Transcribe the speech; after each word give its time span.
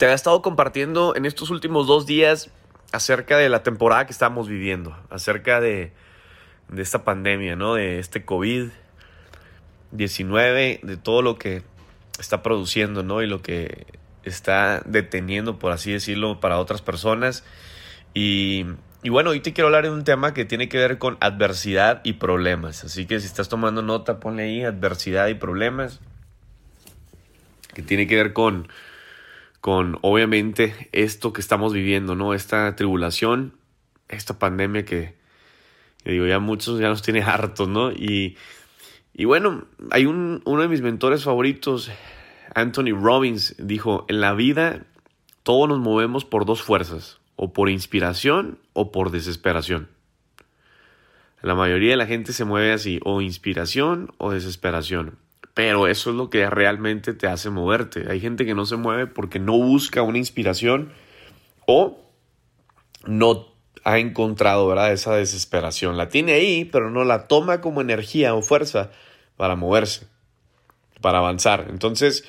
te 0.00 0.06
había 0.06 0.14
estado 0.14 0.40
compartiendo 0.40 1.14
en 1.14 1.26
estos 1.26 1.50
últimos 1.50 1.86
dos 1.86 2.06
días 2.06 2.48
acerca 2.90 3.36
de 3.36 3.50
la 3.50 3.62
temporada 3.62 4.06
que 4.06 4.12
estamos 4.12 4.48
viviendo, 4.48 4.96
acerca 5.10 5.60
de, 5.60 5.92
de 6.70 6.80
esta 6.80 7.04
pandemia, 7.04 7.54
¿no? 7.54 7.74
De 7.74 7.98
este 7.98 8.24
COVID-19, 8.24 10.80
de 10.80 10.96
todo 10.96 11.20
lo 11.20 11.36
que 11.36 11.62
está 12.18 12.42
produciendo, 12.42 13.02
¿no? 13.02 13.20
Y 13.20 13.26
lo 13.26 13.42
que 13.42 13.86
está 14.22 14.80
deteniendo, 14.86 15.58
por 15.58 15.70
así 15.70 15.92
decirlo, 15.92 16.40
para 16.40 16.60
otras 16.60 16.80
personas. 16.80 17.44
Y, 18.14 18.64
y, 19.02 19.10
bueno, 19.10 19.28
hoy 19.28 19.40
te 19.40 19.52
quiero 19.52 19.68
hablar 19.68 19.84
de 19.84 19.90
un 19.90 20.04
tema 20.04 20.32
que 20.32 20.46
tiene 20.46 20.70
que 20.70 20.78
ver 20.78 20.96
con 20.96 21.18
adversidad 21.20 22.00
y 22.04 22.14
problemas. 22.14 22.84
Así 22.84 23.04
que 23.04 23.20
si 23.20 23.26
estás 23.26 23.50
tomando 23.50 23.82
nota, 23.82 24.18
ponle 24.18 24.44
ahí 24.44 24.64
adversidad 24.64 25.28
y 25.28 25.34
problemas. 25.34 26.00
Que 27.74 27.82
tiene 27.82 28.06
que 28.06 28.16
ver 28.16 28.32
con, 28.32 28.66
con 29.60 29.98
obviamente 30.02 30.88
esto 30.92 31.32
que 31.32 31.40
estamos 31.40 31.72
viviendo, 31.72 32.14
¿no? 32.14 32.34
Esta 32.34 32.74
tribulación, 32.76 33.54
esta 34.08 34.38
pandemia 34.38 34.84
que, 34.84 35.14
digo, 36.04 36.26
ya 36.26 36.38
muchos 36.38 36.80
ya 36.80 36.88
nos 36.88 37.02
tiene 37.02 37.22
hartos, 37.22 37.68
¿no? 37.68 37.92
Y, 37.92 38.36
y 39.12 39.24
bueno, 39.24 39.64
hay 39.90 40.06
un, 40.06 40.42
uno 40.44 40.62
de 40.62 40.68
mis 40.68 40.80
mentores 40.80 41.24
favoritos, 41.24 41.90
Anthony 42.54 42.92
Robbins, 42.98 43.54
dijo, 43.58 44.06
en 44.08 44.20
la 44.20 44.34
vida 44.34 44.86
todos 45.42 45.68
nos 45.68 45.78
movemos 45.78 46.24
por 46.24 46.46
dos 46.46 46.62
fuerzas, 46.62 47.20
o 47.36 47.52
por 47.52 47.70
inspiración 47.70 48.58
o 48.72 48.92
por 48.92 49.10
desesperación. 49.10 49.88
La 51.42 51.54
mayoría 51.54 51.92
de 51.92 51.96
la 51.96 52.06
gente 52.06 52.34
se 52.34 52.44
mueve 52.44 52.72
así, 52.72 53.00
o 53.02 53.22
inspiración 53.22 54.12
o 54.18 54.30
desesperación. 54.30 55.16
Pero 55.54 55.86
eso 55.86 56.10
es 56.10 56.16
lo 56.16 56.30
que 56.30 56.48
realmente 56.48 57.12
te 57.12 57.26
hace 57.26 57.50
moverte. 57.50 58.10
Hay 58.10 58.20
gente 58.20 58.46
que 58.46 58.54
no 58.54 58.66
se 58.66 58.76
mueve 58.76 59.06
porque 59.06 59.38
no 59.38 59.58
busca 59.58 60.02
una 60.02 60.18
inspiración 60.18 60.92
o 61.66 61.98
no 63.04 63.50
ha 63.84 63.98
encontrado 63.98 64.66
¿verdad? 64.68 64.92
esa 64.92 65.14
desesperación. 65.14 65.96
La 65.96 66.08
tiene 66.08 66.32
ahí, 66.32 66.64
pero 66.64 66.90
no 66.90 67.04
la 67.04 67.26
toma 67.26 67.60
como 67.60 67.80
energía 67.80 68.34
o 68.34 68.42
fuerza 68.42 68.90
para 69.36 69.56
moverse, 69.56 70.06
para 71.00 71.18
avanzar. 71.18 71.66
Entonces, 71.70 72.24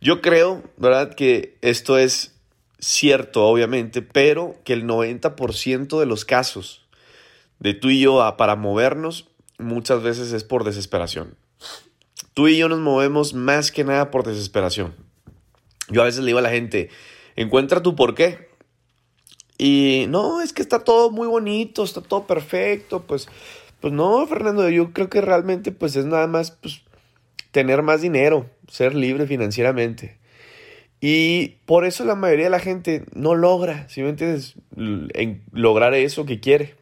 yo 0.00 0.20
creo, 0.20 0.62
¿verdad? 0.76 1.14
Que 1.14 1.58
esto 1.62 1.98
es 1.98 2.34
cierto, 2.78 3.46
obviamente, 3.46 4.02
pero 4.02 4.56
que 4.64 4.72
el 4.72 4.86
90% 4.86 5.98
de 5.98 6.06
los 6.06 6.24
casos 6.24 6.86
de 7.58 7.74
tú 7.74 7.90
y 7.90 8.00
yo 8.00 8.34
para 8.36 8.56
movernos 8.56 9.28
muchas 9.58 10.02
veces 10.02 10.32
es 10.32 10.44
por 10.44 10.64
desesperación. 10.64 11.36
Tú 12.34 12.48
y 12.48 12.56
yo 12.56 12.68
nos 12.68 12.80
movemos 12.80 13.32
más 13.32 13.70
que 13.70 13.84
nada 13.84 14.10
por 14.10 14.26
desesperación. 14.26 14.94
Yo 15.88 16.02
a 16.02 16.06
veces 16.06 16.20
le 16.20 16.26
digo 16.26 16.40
a 16.40 16.42
la 16.42 16.50
gente, 16.50 16.90
encuentra 17.36 17.82
tu 17.82 17.94
por 17.94 18.14
qué. 18.14 18.48
Y 19.56 20.06
no, 20.08 20.40
es 20.40 20.52
que 20.52 20.62
está 20.62 20.80
todo 20.80 21.10
muy 21.10 21.28
bonito, 21.28 21.84
está 21.84 22.00
todo 22.02 22.26
perfecto, 22.26 23.02
pues, 23.02 23.28
pues 23.80 23.92
no, 23.92 24.26
Fernando, 24.26 24.68
yo 24.68 24.92
creo 24.92 25.08
que 25.08 25.20
realmente 25.20 25.70
pues 25.70 25.94
es 25.94 26.06
nada 26.06 26.26
más 26.26 26.50
pues, 26.50 26.82
tener 27.52 27.82
más 27.82 28.02
dinero, 28.02 28.50
ser 28.68 28.96
libre 28.96 29.26
financieramente. 29.26 30.18
Y 31.00 31.58
por 31.66 31.84
eso 31.84 32.04
la 32.04 32.16
mayoría 32.16 32.46
de 32.46 32.50
la 32.50 32.58
gente 32.58 33.04
no 33.14 33.34
logra, 33.34 33.88
si 33.88 34.02
me 34.02 34.08
entiendes, 34.08 34.54
en 34.76 35.42
lograr 35.52 35.94
eso 35.94 36.24
que 36.24 36.40
quiere. 36.40 36.74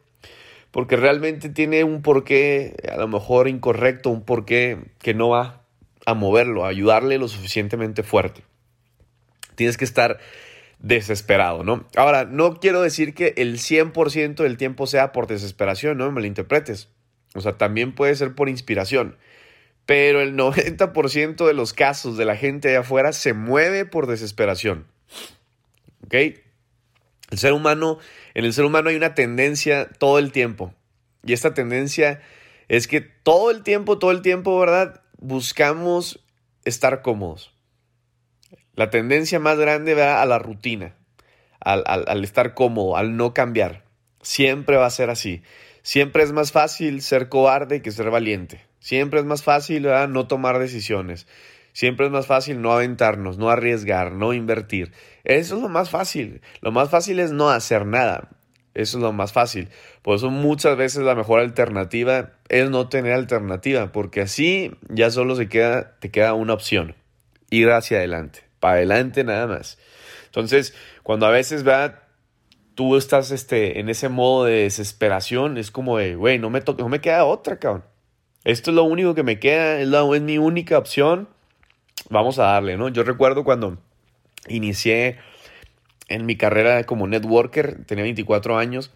Porque 0.73 0.97
realmente 0.97 1.49
tiene 1.49 1.85
un 1.85 2.03
porqué, 2.03 2.75
a 2.91 2.97
lo 2.97 3.07
mejor 3.07 3.47
incorrecto, 3.47 4.11
un 4.11 4.25
porqué 4.25 4.79
que 4.99 5.15
no 5.15 5.29
va 5.29 5.63
a 6.05 6.15
moverlo, 6.15 6.65
a 6.65 6.69
ayudarle 6.69 7.19
lo 7.19 7.29
suficientemente 7.29 8.03
fuerte. 8.03 8.43
Tienes 9.55 9.77
que 9.77 9.85
estar 9.85 10.19
desesperado, 10.81 11.63
¿no? 11.63 11.87
Ahora, 11.95 12.25
no 12.25 12.59
quiero 12.59 12.83
decir 12.83 13.15
que 13.15 13.35
el 13.37 13.59
100% 13.59 14.43
del 14.43 14.57
tiempo 14.57 14.87
sea 14.87 15.13
por 15.13 15.27
desesperación, 15.27 15.99
no 15.99 16.11
me 16.11 16.21
lo 16.21 16.27
interpretes. 16.27 16.89
O 17.35 17.41
sea, 17.41 17.53
también 17.57 17.95
puede 17.95 18.17
ser 18.17 18.35
por 18.35 18.49
inspiración. 18.49 19.17
Pero 19.87 20.21
el 20.21 20.37
90% 20.37 21.47
de 21.47 21.55
los 21.55 21.73
casos 21.73 22.17
de 22.17 22.25
la 22.25 22.37
gente 22.37 22.69
allá 22.69 22.81
afuera 22.81 23.13
se 23.13 23.33
mueve 23.33 23.85
por 23.85 24.07
desesperación. 24.07 24.87
¿Ok? 26.05 26.15
El 27.33 27.39
ser 27.39 27.55
humano, 27.55 27.99
en 28.35 28.45
el 28.45 28.53
ser 28.53 28.67
humano 28.67 28.91
hay 28.91 28.97
una 28.97 29.15
tendencia 29.15 29.89
todo 29.89 30.19
el 30.19 30.33
tiempo. 30.33 30.75
Y 31.25 31.33
esta 31.33 31.55
tendencia 31.55 32.21
es 32.69 32.87
que 32.87 33.01
todo 33.01 33.51
el 33.51 33.63
tiempo, 33.63 33.99
todo 33.99 34.11
el 34.11 34.21
tiempo, 34.21 34.59
¿verdad? 34.61 35.01
Buscamos 35.17 36.21
estar 36.67 37.01
cómodos. 37.01 37.55
La 38.75 38.91
tendencia 38.91 39.41
más 39.41 39.59
grande 39.59 39.95
va 39.95 40.21
a 40.21 40.27
la 40.27 40.39
rutina, 40.39 40.95
al, 41.59 42.23
estar 42.23 42.53
cómodo, 42.53 42.99
al 42.99 43.17
no 43.17 43.33
cambiar. 43.33 43.83
Siempre 44.21 44.77
va 44.77 44.85
a 44.85 44.91
ser 44.91 45.09
así. 45.09 45.43
Siempre 45.81 46.25
es 46.25 46.33
más 46.33 46.53
fácil 46.53 47.01
ser 47.01 47.31
cobarde 47.31 47.81
que 47.81 47.93
ser 47.93 48.11
valiente. 48.11 48.61
Siempre 48.79 49.21
es 49.21 49.27
más 49.27 49.43
fácil 49.43 49.87
no 50.11 50.27
tomar 50.27 50.59
decisiones. 50.59 51.27
Siempre 51.73 52.07
es 52.07 52.13
más 52.13 52.27
fácil 52.27 52.61
no 52.61 52.73
aventarnos, 52.73 53.39
no 53.39 53.51
arriesgar, 53.51 54.13
no 54.13 54.33
invertir. 54.33 54.93
Eso 55.25 55.57
es 55.57 55.63
lo 55.63 55.69
más 55.69 55.91
fácil. 55.91 56.43
Lo 56.61 56.73
más 56.73 56.91
fácil 56.91 57.19
es 57.19 57.33
no 57.33 57.51
hacer 57.51 57.87
nada. 57.87 58.29
Eso 58.75 58.99
es 58.99 59.03
lo 59.03 59.13
más 59.13 59.33
fácil. 59.33 59.69
Por 60.03 60.17
eso 60.17 60.31
muchas 60.31 60.77
veces 60.77 61.03
la 61.03 61.15
mejor 61.15 61.41
alternativa 61.41 62.33
es 62.49 62.71
no 62.71 62.89
tener 62.89 63.13
alternativa, 63.13 63.93
porque 63.93 64.23
así 64.23 64.73
ya 64.89 65.11
solo 65.11 65.37
se 65.37 65.49
queda, 65.49 65.99
te 65.99 66.11
queda 66.11 66.35
una 66.35 66.55
opción, 66.55 66.95
ir 67.51 67.71
hacia 67.71 67.99
adelante 67.99 68.53
para 68.63 68.75
adelante 68.75 69.25
nada 69.25 69.49
más. 69.49 69.77
Entonces, 70.27 70.73
cuando 71.03 71.27
a 71.27 71.31
veces, 71.31 71.67
va 71.67 71.99
Tú 72.75 72.97
estás 72.97 73.31
este, 73.33 73.81
en 73.81 73.91
ese 73.91 74.09
modo 74.09 74.47
de 74.47 74.63
desesperación, 74.63 75.59
es 75.59 75.71
como 75.71 75.99
de, 75.99 76.17
güey, 76.17 76.39
no 76.39 76.49
me, 76.49 76.63
no 76.79 76.89
me 76.89 77.03
queda 77.03 77.27
otra, 77.27 77.59
cabrón. 77.59 77.85
Esto 78.45 78.71
es 78.71 78.75
lo 78.75 78.85
único 78.85 79.15
que 79.15 79.23
me 79.23 79.39
queda, 79.39 79.79
es, 79.79 79.89
la, 79.89 80.03
es 80.17 80.23
mi 80.23 80.39
única 80.39 80.79
opción. 80.79 81.29
Vamos 82.11 82.39
a 82.39 82.45
darle, 82.45 82.77
¿no? 82.77 82.89
Yo 82.89 83.05
recuerdo 83.05 83.45
cuando 83.45 83.79
inicié 84.49 85.19
en 86.09 86.27
mi 86.27 86.37
carrera 86.37 86.85
como 86.85 87.07
networker, 87.07 87.85
tenía 87.87 88.05
24 88.05 88.59
años, 88.59 88.91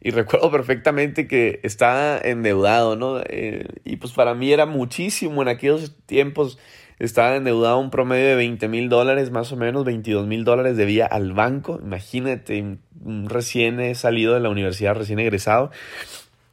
y 0.00 0.10
recuerdo 0.12 0.50
perfectamente 0.50 1.26
que 1.26 1.60
estaba 1.62 2.18
endeudado, 2.18 2.96
¿no? 2.96 3.20
Eh, 3.26 3.66
y 3.84 3.96
pues 3.96 4.12
para 4.12 4.34
mí 4.34 4.52
era 4.52 4.66
muchísimo 4.66 5.42
en 5.42 5.48
aquellos 5.48 5.94
tiempos 6.06 6.58
estaba 6.98 7.36
endeudado 7.36 7.78
un 7.78 7.90
promedio 7.90 8.28
de 8.28 8.36
20 8.36 8.68
mil 8.68 8.88
dólares, 8.88 9.30
más 9.30 9.52
o 9.52 9.56
menos 9.56 9.84
22 9.84 10.26
mil 10.26 10.44
dólares 10.44 10.76
debía 10.76 11.04
al 11.06 11.34
banco. 11.34 11.78
Imagínate, 11.82 12.78
recién 13.24 13.94
salido 13.94 14.32
de 14.34 14.40
la 14.40 14.48
universidad, 14.48 14.94
recién 14.94 15.18
egresado. 15.18 15.70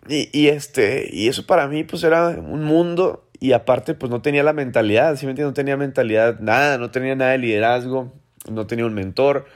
Y, 0.09 0.29
y, 0.37 0.49
este, 0.49 1.09
y 1.13 1.29
eso 1.29 1.45
para 1.45 1.67
mí 1.67 1.85
pues 1.85 2.03
era 2.03 2.29
un 2.29 2.65
mundo 2.65 3.22
y 3.43 3.51
aparte 3.51 3.93
pues 3.93 4.09
no 4.09 4.21
tenía 4.21 4.41
la 4.41 4.53
mentalidad, 4.53 5.17
¿sí 5.17 5.25
me 5.25 5.31
entiendes? 5.31 5.49
No 5.49 5.53
tenía 5.53 5.75
mentalidad, 5.75 6.39
nada, 6.39 6.77
no 6.77 6.91
tenía 6.91 7.13
nada 7.13 7.31
de 7.31 7.39
liderazgo, 7.39 8.13
no 8.49 8.67
tenía 8.67 8.85
un 8.85 8.93
mentor. 8.93 9.47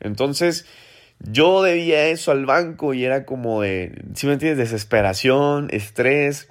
Entonces 0.00 0.66
yo 1.20 1.62
debía 1.62 2.08
eso 2.08 2.32
al 2.32 2.44
banco 2.44 2.92
y 2.92 3.04
era 3.04 3.24
como 3.24 3.62
de, 3.62 4.02
¿sí 4.14 4.26
me 4.26 4.32
entiendes? 4.32 4.58
Desesperación, 4.58 5.68
estrés. 5.70 6.48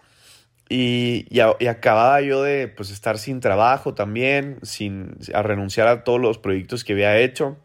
Y, 0.70 1.28
acababa 1.68 2.22
yo 2.22 2.42
de 2.42 2.70
pues, 2.70 2.92
estar 2.92 3.18
sin 3.18 3.42
trabajo 3.42 3.94
también, 3.94 4.60
sin 4.62 5.18
a 5.34 5.44
renunciar 5.44 5.90
a 5.90 6.06
todos 6.06 6.22
los 6.22 6.38
proyectos 6.38 6.86
que 6.86 6.94
había 6.94 7.18
hecho. 7.18 7.58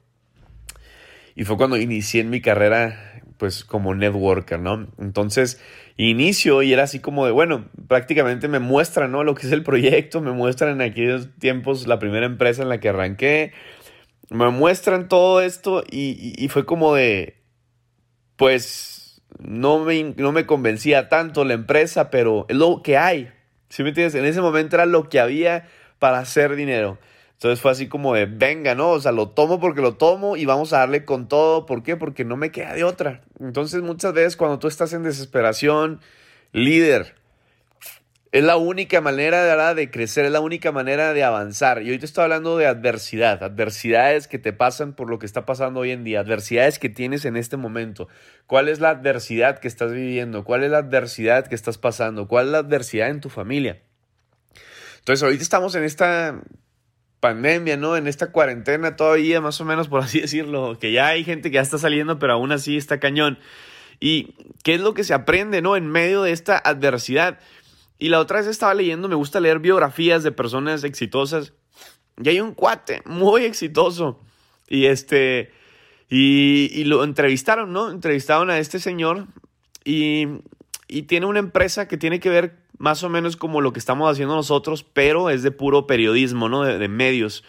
Y 1.37 1.45
fue 1.45 1.57
cuando 1.57 1.77
inicié 1.77 2.25
mi 2.25 2.41
carrera 2.41 3.10
pues 3.41 3.65
como 3.65 3.95
networker, 3.95 4.61
¿no? 4.61 4.87
Entonces, 4.99 5.63
inicio 5.97 6.63
y 6.63 6.75
era 6.75 6.83
así 6.83 7.01
como 7.01 7.25
de, 7.25 7.33
bueno, 7.33 7.65
prácticamente 7.89 8.49
me 8.49 8.59
muestran, 8.59 9.11
¿no? 9.13 9.25
Lo 9.25 9.35
que 9.35 9.47
es 9.47 9.53
el 9.53 9.63
proyecto, 9.63 10.21
me 10.21 10.33
muestran 10.33 10.73
en 10.73 10.83
aquellos 10.83 11.31
tiempos 11.39 11.87
la 11.87 11.99
primera 11.99 12.27
empresa 12.27 12.63
en 12.63 12.69
la 12.69 12.81
que 12.81 12.91
arranqué, 12.91 13.53
me 14.29 14.51
muestran 14.51 15.09
todo 15.09 15.41
esto 15.41 15.83
y, 15.91 16.47
fue 16.51 16.67
como 16.67 16.95
de, 16.95 17.39
pues 18.37 19.23
no 19.39 19.87
me, 19.87 20.15
no 20.19 20.33
me 20.33 20.45
convencía 20.45 21.09
tanto 21.09 21.47
la 21.47 21.55
empresa, 21.55 22.11
pero 22.11 22.45
es 22.51 22.57
lo 22.57 22.83
que 22.83 22.99
hay. 22.99 23.31
¿Sí 23.71 23.83
me 23.83 23.89
entiendes? 23.89 24.17
En 24.17 24.27
ese 24.27 24.43
momento 24.43 24.77
era 24.77 24.85
lo 24.85 25.09
que 25.09 25.19
había 25.19 25.67
para 25.99 26.19
hacer 26.19 26.57
dinero. 26.57 26.99
Entonces 27.41 27.63
fue 27.63 27.71
así 27.71 27.89
como 27.89 28.13
de, 28.13 28.27
venga, 28.27 28.75
¿no? 28.75 28.91
O 28.91 29.01
sea, 29.01 29.13
lo 29.13 29.31
tomo 29.31 29.61
porque 29.61 29.81
lo 29.81 29.95
tomo 29.95 30.37
y 30.37 30.45
vamos 30.45 30.75
a 30.75 30.81
darle 30.81 31.07
con 31.07 31.27
todo. 31.27 31.65
¿Por 31.65 31.83
qué? 31.83 31.97
Porque 31.97 32.23
no 32.23 32.37
me 32.37 32.53
queda 32.53 32.75
de 32.75 32.85
otra. 32.85 33.23
Entonces 33.41 33.81
muchas 33.81 34.13
veces 34.13 34.37
cuando 34.37 34.59
tú 34.59 34.69
estás 34.69 34.93
en 34.93 35.05
desesperación, 35.05 36.03
líder, 36.53 37.15
es 38.31 38.45
la 38.45 38.59
única 38.59 39.01
manera 39.01 39.75
de 39.75 39.91
crecer, 39.91 40.27
es 40.27 40.33
la 40.33 40.41
única 40.41 40.71
manera 40.71 41.15
de 41.15 41.25
avanzar. 41.25 41.81
Y 41.81 41.91
hoy 41.91 41.99
te 41.99 42.05
estoy 42.05 42.25
hablando 42.25 42.59
de 42.59 42.67
adversidad, 42.67 43.43
adversidades 43.43 44.29
que 44.29 44.39
te 44.39 44.53
pasan 44.53 44.93
por 44.93 45.09
lo 45.09 45.19
que 45.19 45.25
está 45.25 45.47
pasando 45.47 45.81
hoy 45.81 45.93
en 45.93 46.05
día, 46.05 46.21
adversidades 46.21 46.79
que 46.79 46.91
tienes 46.91 47.25
en 47.25 47.39
este 47.39 47.57
momento. 47.57 48.09
¿Cuál 48.47 48.69
es 48.69 48.81
la 48.81 48.91
adversidad 48.91 49.61
que 49.61 49.69
estás 49.69 49.93
viviendo? 49.93 50.45
¿Cuál 50.45 50.63
es 50.63 50.71
la 50.73 50.79
adversidad 50.79 51.47
que 51.47 51.55
estás 51.55 51.79
pasando? 51.79 52.29
¿Cuál 52.29 52.49
es 52.49 52.53
la 52.53 52.59
adversidad 52.59 53.09
en 53.09 53.23
tu 53.23 53.31
familia? 53.31 53.81
Entonces, 54.99 55.23
ahorita 55.23 55.43
estamos 55.43 55.75
en 55.75 55.85
esta 55.85 56.43
pandemia, 57.21 57.77
¿no? 57.77 57.97
En 57.97 58.07
esta 58.07 58.33
cuarentena 58.33 58.97
todavía, 58.97 59.41
más 59.41 59.61
o 59.61 59.65
menos, 59.65 59.89
por 59.89 60.01
así 60.01 60.21
decirlo, 60.23 60.79
que 60.79 60.93
ya 60.93 61.09
hay 61.09 61.25
gente 61.25 61.51
que 61.51 61.57
ya 61.57 61.61
está 61.61 61.79
saliendo, 61.79 62.19
pero 62.19 62.33
aún 62.33 62.53
así 62.53 62.77
está 62.77 62.99
cañón. 62.99 63.39
¿Y 64.01 64.35
qué 64.65 64.75
es 64.75 64.81
lo 64.81 64.95
que 64.95 65.05
se 65.05 65.13
aprende, 65.13 65.61
¿no? 65.61 65.77
En 65.77 65.87
medio 65.87 66.23
de 66.23 66.33
esta 66.33 66.59
adversidad. 66.59 67.39
Y 67.99 68.09
la 68.09 68.19
otra 68.19 68.39
vez 68.39 68.47
estaba 68.47 68.73
leyendo, 68.73 69.09
me 69.09 69.15
gusta 69.15 69.41
leer 69.41 69.59
biografías 69.59 70.23
de 70.23 70.33
personas 70.33 70.85
exitosas. 70.85 71.53
Y 72.23 72.31
hay 72.31 72.41
un 72.41 72.55
cuate 72.55 73.03
muy 73.05 73.45
exitoso. 73.45 74.19
Y 74.69 74.87
este, 74.87 75.53
y, 76.09 76.85
lo 76.85 77.05
entrevistaron, 77.05 77.73
¿no? 77.75 77.91
Entrevistaron 77.91 78.49
a 78.49 78.59
este 78.59 78.81
señor 78.81 79.27
y, 79.85 80.27
y 80.89 81.03
tiene 81.03 81.27
una 81.27 81.41
empresa 81.41 81.87
que 81.87 81.99
tiene 81.99 82.21
que 82.21 82.31
ver 82.31 82.60
más 82.81 83.05
o 83.05 83.11
menos 83.11 83.37
como 83.37 83.61
lo 83.61 83.75
que 83.75 83.79
estamos 83.79 84.11
haciendo 84.11 84.35
nosotros, 84.35 84.85
pero 84.85 85.29
es 85.29 85.43
de 85.43 85.51
puro 85.51 85.87
periodismo, 85.87 86.49
¿no? 86.49 86.63
De, 86.63 86.89
medios. 86.89 87.45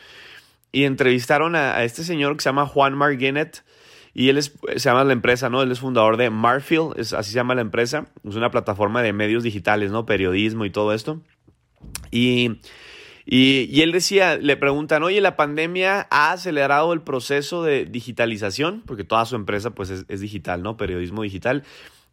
Y 0.73 0.83
entrevistaron 0.83 1.55
a, 1.55 1.85
este 1.85 2.03
señor 2.03 2.35
que 2.35 2.43
se 2.43 2.49
llama 2.49 2.67
Juan 2.67 2.95
Marguenet 2.95 3.63
y 4.13 4.27
él 4.27 4.37
es, 4.37 4.51
se 4.75 4.79
llama 4.79 5.05
la 5.05 5.13
empresa, 5.13 5.49
¿no? 5.49 5.61
Él 5.61 5.71
es 5.71 5.79
fundador 5.79 6.17
de 6.17 6.29
Marfield, 6.29 6.99
es, 6.99 7.13
así 7.13 7.31
se 7.31 7.35
llama 7.35 7.55
la 7.55 7.61
empresa. 7.61 8.07
Es 8.27 8.35
una 8.35 8.51
plataforma 8.51 9.01
de 9.01 9.13
medios 9.13 9.41
digitales, 9.41 9.89
¿no? 9.89 10.05
Periodismo 10.05 10.65
y 10.65 10.69
todo 10.69 10.93
esto. 10.93 11.21
Y, 12.11 12.59
y, 13.25 13.81
él 13.81 13.93
decía, 13.93 14.35
le 14.35 14.57
preguntan, 14.57 15.01
oye, 15.01 15.21
¿la 15.21 15.37
pandemia 15.37 16.07
ha 16.11 16.33
acelerado 16.33 16.91
el 16.91 17.03
proceso 17.03 17.63
de 17.63 17.85
digitalización? 17.85 18.83
Porque 18.85 19.05
toda 19.05 19.25
su 19.25 19.37
empresa, 19.37 19.69
pues, 19.69 19.89
es, 19.91 20.03
es 20.09 20.19
digital, 20.19 20.61
¿no? 20.61 20.75
Periodismo 20.75 21.23
digital. 21.23 21.63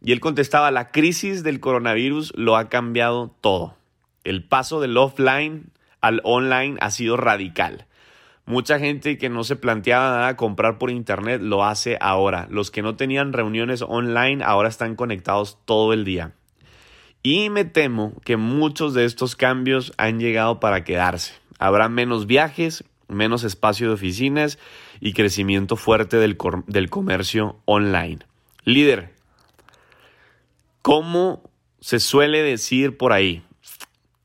Y 0.01 0.11
él 0.11 0.19
contestaba, 0.19 0.71
la 0.71 0.91
crisis 0.91 1.43
del 1.43 1.59
coronavirus 1.59 2.33
lo 2.35 2.55
ha 2.55 2.69
cambiado 2.69 3.35
todo. 3.41 3.75
El 4.23 4.43
paso 4.43 4.79
del 4.79 4.97
offline 4.97 5.71
al 6.01 6.21
online 6.23 6.77
ha 6.79 6.91
sido 6.91 7.17
radical. 7.17 7.85
Mucha 8.45 8.79
gente 8.79 9.17
que 9.17 9.29
no 9.29 9.43
se 9.43 9.55
planteaba 9.55 10.09
nada 10.09 10.35
comprar 10.35 10.79
por 10.79 10.89
internet 10.89 11.41
lo 11.41 11.63
hace 11.63 11.97
ahora. 12.01 12.47
Los 12.49 12.71
que 12.71 12.81
no 12.81 12.95
tenían 12.95 13.31
reuniones 13.31 13.83
online 13.83 14.43
ahora 14.43 14.69
están 14.69 14.95
conectados 14.95 15.59
todo 15.65 15.93
el 15.93 16.03
día. 16.03 16.31
Y 17.21 17.49
me 17.49 17.65
temo 17.65 18.13
que 18.23 18.37
muchos 18.37 18.93
de 18.93 19.05
estos 19.05 19.35
cambios 19.35 19.93
han 19.97 20.19
llegado 20.19 20.59
para 20.59 20.83
quedarse. 20.83 21.33
Habrá 21.59 21.89
menos 21.89 22.25
viajes, 22.25 22.85
menos 23.07 23.43
espacio 23.43 23.89
de 23.89 23.93
oficinas 23.93 24.57
y 24.99 25.13
crecimiento 25.13 25.75
fuerte 25.75 26.17
del, 26.17 26.37
del 26.65 26.89
comercio 26.89 27.57
online. 27.65 28.19
Líder, 28.63 29.13
¿Cómo 30.89 31.47
se 31.79 31.99
suele 31.99 32.41
decir 32.41 32.97
por 32.97 33.13
ahí? 33.13 33.43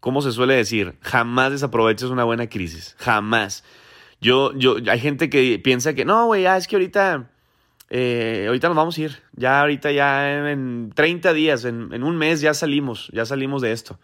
¿Cómo 0.00 0.22
se 0.22 0.32
suele 0.32 0.54
decir? 0.54 0.94
Jamás 1.02 1.50
desaproveches 1.50 2.08
una 2.08 2.24
buena 2.24 2.48
crisis. 2.48 2.96
Jamás. 3.00 3.64
Yo, 4.18 4.56
yo, 4.56 4.76
hay 4.90 4.98
gente 4.98 5.28
que 5.28 5.58
piensa 5.58 5.92
que 5.92 6.06
no, 6.06 6.24
güey, 6.24 6.44
ya 6.44 6.56
es 6.56 6.66
que 6.66 6.76
ahorita, 6.76 7.30
eh, 7.90 8.44
ahorita 8.46 8.68
nos 8.68 8.78
vamos 8.78 8.96
a 8.96 9.00
ir. 9.02 9.22
Ya 9.34 9.60
ahorita, 9.60 9.92
ya 9.92 10.50
en 10.52 10.90
30 10.94 11.34
días, 11.34 11.66
en, 11.66 12.02
un 12.02 12.16
mes 12.16 12.40
ya 12.40 12.54
salimos, 12.54 13.10
ya 13.12 13.26
salimos 13.26 13.60
de 13.60 13.72
esto. 13.72 14.00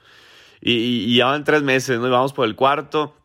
Y, 0.61 1.17
ya 1.17 1.25
van 1.25 1.45
tres 1.45 1.63
meses, 1.63 1.99
¿no? 1.99 2.09
Y 2.09 2.11
vamos 2.11 2.35
por 2.35 2.47
el 2.47 2.57
cuarto. 2.57 3.17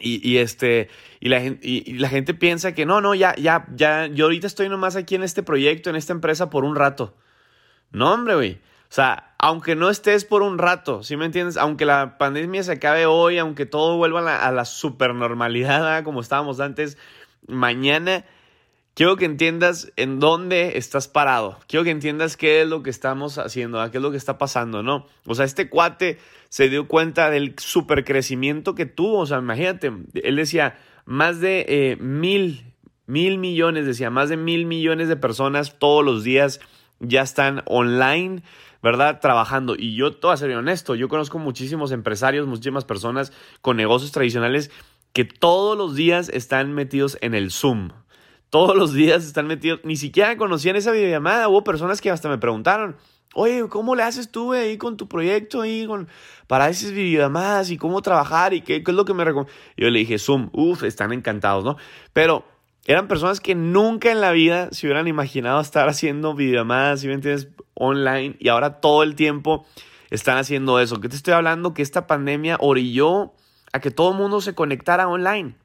Y, 0.00 0.38
este, 0.38 0.88
y, 1.20 1.28
la 1.28 2.08
gente 2.08 2.34
piensa 2.34 2.74
que 2.74 2.84
no, 2.84 3.00
no, 3.00 3.14
ya, 3.14 3.36
ya, 3.36 3.68
ya, 3.76 4.08
yo 4.08 4.24
ahorita 4.24 4.48
estoy 4.48 4.68
nomás 4.68 4.96
aquí 4.96 5.14
en 5.14 5.22
este 5.22 5.44
proyecto, 5.44 5.88
en 5.88 5.94
esta 5.94 6.12
empresa 6.12 6.50
por 6.50 6.64
un 6.64 6.74
rato. 6.74 7.14
No, 7.92 8.12
hombre, 8.12 8.34
güey. 8.34 8.52
O 8.88 8.94
sea, 8.96 9.34
aunque 9.38 9.76
no 9.76 9.90
estés 9.90 10.24
por 10.24 10.42
un 10.42 10.58
rato, 10.58 11.02
¿sí 11.02 11.16
me 11.16 11.26
entiendes? 11.26 11.56
Aunque 11.56 11.84
la 11.84 12.18
pandemia 12.18 12.62
se 12.62 12.72
acabe 12.72 13.06
hoy, 13.06 13.38
aunque 13.38 13.66
todo 13.66 13.96
vuelva 13.96 14.44
a 14.44 14.52
la, 14.52 14.64
supernormalidad, 14.64 16.04
como 16.04 16.20
estábamos 16.20 16.60
antes, 16.60 16.96
mañana 17.46 18.24
quiero 18.94 19.16
que 19.16 19.26
entiendas 19.26 19.92
en 19.96 20.20
dónde 20.20 20.78
estás 20.78 21.08
parado. 21.08 21.58
Quiero 21.68 21.84
que 21.84 21.90
entiendas 21.90 22.36
qué 22.36 22.62
es 22.62 22.68
lo 22.68 22.82
que 22.82 22.90
estamos 22.90 23.38
haciendo, 23.38 23.90
qué 23.90 23.98
es 23.98 24.02
lo 24.02 24.10
que 24.10 24.16
está 24.16 24.38
pasando, 24.38 24.82
¿no? 24.82 25.06
O 25.26 25.34
sea, 25.34 25.44
este 25.44 25.68
cuate 25.68 26.18
se 26.48 26.68
dio 26.70 26.88
cuenta 26.88 27.28
del 27.28 27.54
supercrecimiento 27.58 28.74
que 28.74 28.86
tuvo. 28.86 29.18
O 29.18 29.26
sea, 29.26 29.38
imagínate, 29.38 29.92
él 30.14 30.36
decía, 30.36 30.78
más 31.04 31.40
de 31.40 31.66
eh, 31.68 31.96
mil, 31.96 32.72
mil 33.06 33.36
millones, 33.36 33.84
decía, 33.84 34.10
más 34.10 34.30
de 34.30 34.38
mil 34.38 34.64
millones 34.64 35.08
de 35.08 35.16
personas 35.16 35.78
todos 35.78 36.04
los 36.04 36.24
días 36.24 36.60
ya 37.00 37.22
están 37.22 37.62
online, 37.66 38.42
¿verdad? 38.82 39.20
Trabajando. 39.20 39.74
Y 39.76 39.94
yo, 39.94 40.12
todo 40.12 40.32
a 40.32 40.36
ser 40.36 40.54
honesto, 40.54 40.94
yo 40.94 41.08
conozco 41.08 41.38
muchísimos 41.38 41.92
empresarios, 41.92 42.46
muchísimas 42.46 42.84
personas 42.84 43.32
con 43.60 43.76
negocios 43.76 44.12
tradicionales 44.12 44.70
que 45.12 45.24
todos 45.24 45.76
los 45.78 45.94
días 45.94 46.28
están 46.28 46.74
metidos 46.74 47.18
en 47.20 47.34
el 47.34 47.50
Zoom. 47.50 47.90
Todos 48.50 48.76
los 48.76 48.92
días 48.92 49.24
están 49.24 49.46
metidos, 49.46 49.80
ni 49.82 49.96
siquiera 49.96 50.36
conocían 50.36 50.76
esa 50.76 50.92
videollamada. 50.92 51.48
Hubo 51.48 51.64
personas 51.64 52.00
que 52.00 52.10
hasta 52.10 52.28
me 52.28 52.38
preguntaron, 52.38 52.96
oye, 53.34 53.66
¿cómo 53.68 53.94
le 53.94 54.02
haces 54.02 54.30
tú 54.30 54.52
ahí 54.52 54.78
con 54.78 54.96
tu 54.96 55.08
proyecto 55.08 55.62
ahí 55.62 55.86
con, 55.86 56.08
para 56.46 56.68
esas 56.68 56.92
videollamadas 56.92 57.70
y 57.70 57.76
cómo 57.76 58.02
trabajar 58.02 58.54
y 58.54 58.60
qué, 58.60 58.82
qué 58.82 58.90
es 58.90 58.96
lo 58.96 59.04
que 59.04 59.14
me 59.14 59.24
recomiendas? 59.24 59.56
Yo 59.76 59.90
le 59.90 59.98
dije, 59.98 60.18
Zoom, 60.18 60.50
uff, 60.52 60.84
están 60.84 61.12
encantados, 61.12 61.64
¿no? 61.64 61.76
Pero 62.12 62.44
eran 62.86 63.08
personas 63.08 63.40
que 63.40 63.54
nunca 63.54 64.12
en 64.12 64.20
la 64.20 64.32
vida 64.32 64.68
se 64.72 64.86
hubieran 64.86 65.08
imaginado 65.08 65.60
estar 65.60 65.88
haciendo 65.88 66.34
videollamadas, 66.34 67.00
si 67.00 67.08
me 67.08 67.14
entiendes, 67.14 67.48
online 67.74 68.36
y 68.38 68.48
ahora 68.48 68.80
todo 68.80 69.02
el 69.02 69.14
tiempo 69.14 69.66
están 70.10 70.38
haciendo 70.38 70.78
eso. 70.80 71.00
¿Qué 71.00 71.08
te 71.08 71.16
estoy 71.16 71.34
hablando? 71.34 71.74
Que 71.74 71.82
esta 71.82 72.06
pandemia 72.06 72.56
orilló 72.60 73.32
a 73.72 73.80
que 73.80 73.90
todo 73.90 74.12
el 74.12 74.16
mundo 74.16 74.40
se 74.40 74.54
conectara 74.54 75.08
online 75.08 75.56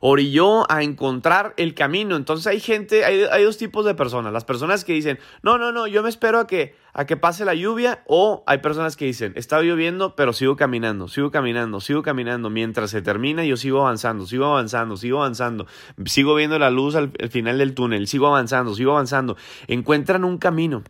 orilló 0.00 0.70
a 0.72 0.82
encontrar 0.82 1.54
el 1.56 1.74
camino. 1.74 2.16
Entonces 2.16 2.46
hay 2.46 2.58
gente, 2.58 3.04
hay, 3.04 3.44
dos 3.44 3.58
tipos 3.58 3.84
de 3.84 3.94
personas. 3.94 4.32
Las 4.32 4.44
personas 4.44 4.84
que 4.84 4.94
dicen, 4.94 5.18
no, 5.42 5.58
no, 5.58 5.72
no, 5.72 5.86
yo 5.86 6.02
me 6.02 6.08
espero 6.08 6.40
a 6.40 6.46
que, 6.46 6.74
a 6.92 7.04
que 7.04 7.16
pase 7.16 7.44
la 7.44 7.54
lluvia. 7.54 8.02
O 8.06 8.42
hay 8.46 8.58
personas 8.58 8.96
que 8.96 9.04
dicen, 9.04 9.32
está 9.36 9.60
lloviendo, 9.60 10.16
pero 10.16 10.32
sigo 10.32 10.56
caminando, 10.56 11.06
sigo 11.06 11.30
caminando, 11.30 11.80
sigo 11.80 12.02
caminando. 12.02 12.50
Mientras 12.50 12.90
se 12.90 13.02
termina, 13.02 13.44
yo 13.44 13.56
sigo 13.56 13.82
avanzando, 13.82 14.26
sigo 14.26 14.46
avanzando, 14.46 14.96
sigo 14.96 15.18
avanzando. 15.18 15.66
Sigo 16.06 16.34
viendo 16.34 16.58
la 16.58 16.70
luz 16.70 16.94
al, 16.96 17.12
al 17.20 17.28
final 17.28 17.58
del 17.58 17.74
túnel, 17.74 18.08
sigo 18.08 18.26
avanzando, 18.26 18.74
sigo 18.74 18.92
avanzando. 18.92 19.36
Encuentran 19.68 20.24
un 20.24 20.38
camino 20.38 20.82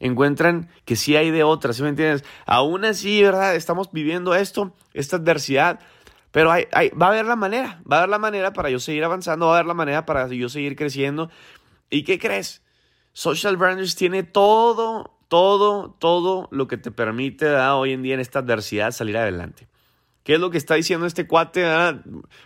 encuentran 0.00 0.68
que 0.84 0.96
sí 0.96 1.16
hay 1.16 1.30
de 1.30 1.42
otra, 1.42 1.72
¿sí 1.72 1.82
me 1.82 1.88
entiendes? 1.88 2.24
Aún 2.46 2.84
así, 2.84 3.22
¿verdad? 3.22 3.54
Estamos 3.54 3.90
viviendo 3.92 4.34
esto, 4.34 4.72
esta 4.94 5.16
adversidad, 5.16 5.80
pero 6.38 6.50
va 6.50 7.06
a 7.06 7.08
haber 7.08 7.26
la 7.26 7.34
manera, 7.34 7.82
va 7.90 7.96
a 7.96 7.98
haber 7.98 8.10
la 8.10 8.20
manera 8.20 8.52
para 8.52 8.70
yo 8.70 8.78
seguir 8.78 9.02
avanzando, 9.02 9.46
va 9.46 9.54
a 9.54 9.56
haber 9.56 9.66
la 9.66 9.74
manera 9.74 10.06
para 10.06 10.28
yo 10.28 10.48
seguir 10.48 10.76
creciendo. 10.76 11.32
¿Y 11.90 12.04
qué 12.04 12.20
crees? 12.20 12.62
Social 13.12 13.56
Branders 13.56 13.96
tiene 13.96 14.22
todo, 14.22 15.18
todo, 15.26 15.96
todo 15.98 16.46
lo 16.52 16.68
que 16.68 16.76
te 16.76 16.92
permite 16.92 17.52
hoy 17.56 17.92
en 17.92 18.02
día 18.02 18.14
en 18.14 18.20
esta 18.20 18.38
adversidad 18.38 18.92
salir 18.92 19.16
adelante. 19.16 19.66
¿Qué 20.22 20.34
es 20.34 20.40
lo 20.40 20.50
que 20.50 20.58
está 20.58 20.76
diciendo 20.76 21.06
este 21.06 21.26
cuate? 21.26 21.66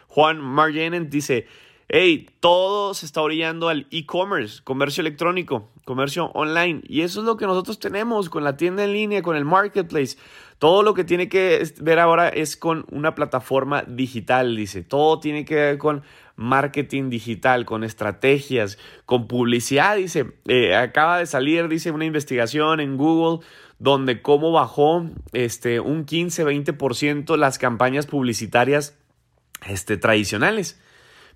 Juan 0.07 0.41
Marjenen 0.41 1.11
dice, 1.11 1.47
hey, 1.89 2.31
todo 2.41 2.95
se 2.95 3.05
está 3.05 3.21
orillando 3.21 3.69
al 3.69 3.89
e-commerce, 3.91 4.63
comercio 4.65 5.03
electrónico, 5.03 5.69
comercio 5.85 6.27
online. 6.35 6.83
Y 6.87 7.03
eso 7.03 7.21
es 7.21 7.27
lo 7.27 7.37
que 7.37 7.47
nosotros 7.47 7.79
tenemos 7.79 8.31
con 8.31 8.45
la 8.45 8.57
tienda 8.57 8.85
en 8.85 8.93
línea, 8.93 9.23
con 9.23 9.37
el 9.37 9.45
marketplace. 9.45 10.17
Todo 10.59 10.83
lo 10.83 10.95
que 10.95 11.05
tiene 11.05 11.29
que 11.29 11.63
ver 11.81 11.99
ahora 11.99 12.29
es 12.29 12.57
con 12.57 12.87
una 12.91 13.15
plataforma 13.15 13.83
digital, 13.83 14.57
dice. 14.57 14.83
Todo 14.83 15.19
tiene 15.19 15.45
que 15.45 15.57
ver 15.57 15.79
con 15.79 16.03
marketing 16.37 17.11
digital, 17.11 17.65
con 17.65 17.85
estrategias, 17.85 18.79
con 19.05 19.27
publicidad, 19.27 19.97
dice. 19.97 20.33
Eh, 20.47 20.75
acaba 20.75 21.19
de 21.19 21.27
salir, 21.27 21.69
dice, 21.69 21.91
una 21.91 22.05
investigación 22.05 22.81
en 22.81 22.97
Google 22.97 23.45
donde 23.79 24.23
cómo 24.23 24.53
bajó 24.53 25.05
este, 25.33 25.81
un 25.81 26.07
15-20% 26.07 27.37
las 27.37 27.59
campañas 27.59 28.07
publicitarias 28.07 28.97
este, 29.67 29.97
tradicionales. 29.97 30.81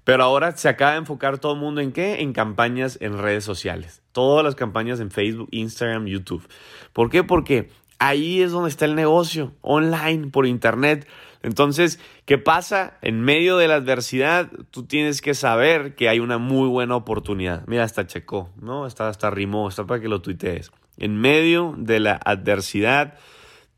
Pero 0.07 0.23
ahora 0.23 0.57
se 0.57 0.69
acaba 0.69 0.93
de 0.93 0.99
enfocar 0.99 1.39
todo 1.39 1.55
el 1.55 1.59
mundo 1.59 1.81
en 1.81 1.91
qué? 1.91 2.21
En 2.21 2.33
campañas 2.33 2.97
en 3.01 3.19
redes 3.19 3.43
sociales. 3.43 4.03
Todas 4.13 4.45
las 4.45 4.55
campañas 4.55 5.01
en 5.01 5.11
Facebook, 5.11 5.49
Instagram, 5.51 6.07
YouTube. 6.07 6.47
¿Por 6.93 7.11
qué? 7.11 7.25
Porque 7.25 7.71
ahí 7.99 8.41
es 8.41 8.53
donde 8.53 8.69
está 8.69 8.85
el 8.85 8.95
negocio, 8.95 9.53
online, 9.63 10.29
por 10.29 10.47
internet. 10.47 11.09
Entonces, 11.43 11.99
¿qué 12.25 12.39
pasa? 12.39 12.99
En 13.03 13.21
medio 13.21 13.57
de 13.57 13.67
la 13.67 13.75
adversidad, 13.75 14.49
tú 14.71 14.85
tienes 14.85 15.21
que 15.21 15.35
saber 15.35 15.97
que 15.97 16.09
hay 16.09 16.21
una 16.21 16.39
muy 16.39 16.69
buena 16.69 16.95
oportunidad. 16.95 17.65
Mira, 17.67 17.83
hasta 17.83 18.07
checó, 18.07 18.51
¿no? 18.63 18.87
Está 18.87 19.09
hasta 19.09 19.29
rimó, 19.31 19.69
está 19.69 19.87
para 19.87 20.01
que 20.01 20.07
lo 20.07 20.23
tuitees. 20.23 20.71
En 20.99 21.17
medio 21.17 21.75
de 21.77 21.99
la 21.99 22.13
adversidad, 22.13 23.19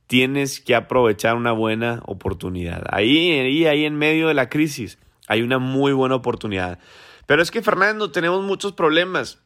tienes 0.07 0.61
que 0.61 0.75
aprovechar 0.75 1.37
una 1.37 1.53
buena 1.53 2.03
oportunidad. 2.05 2.85
Ahí, 2.91 3.31
ahí, 3.31 3.65
ahí 3.65 3.87
en 3.87 3.97
medio 3.97 4.29
de 4.29 4.35
la 4.35 4.51
crisis 4.51 4.99
hay 5.29 5.43
una 5.43 5.59
muy 5.59 5.93
buena 5.93 6.17
oportunidad. 6.17 6.81
Pero 7.27 7.43
es 7.43 7.51
que, 7.51 7.63
Fernando, 7.63 8.11
tenemos 8.11 8.43
muchos 8.43 8.73
problemas. 8.73 9.39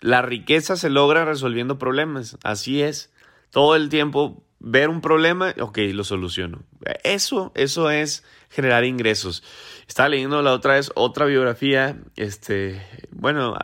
La 0.00 0.20
riqueza 0.20 0.76
se 0.76 0.90
logra 0.90 1.24
resolviendo 1.24 1.78
problemas. 1.78 2.36
Así 2.42 2.82
es. 2.82 3.12
Todo 3.50 3.76
el 3.76 3.88
tiempo 3.88 4.44
ver 4.60 4.90
un 4.90 5.00
problema, 5.00 5.54
ok, 5.58 5.78
lo 5.92 6.04
soluciono. 6.04 6.62
Eso, 7.02 7.50
eso 7.54 7.90
es 7.90 8.24
generar 8.50 8.84
ingresos. 8.84 9.42
Estaba 9.88 10.10
leyendo 10.10 10.42
la 10.42 10.52
otra 10.52 10.74
vez 10.74 10.92
otra 10.94 11.24
biografía, 11.26 11.96
este, 12.16 12.80
bueno, 13.10 13.56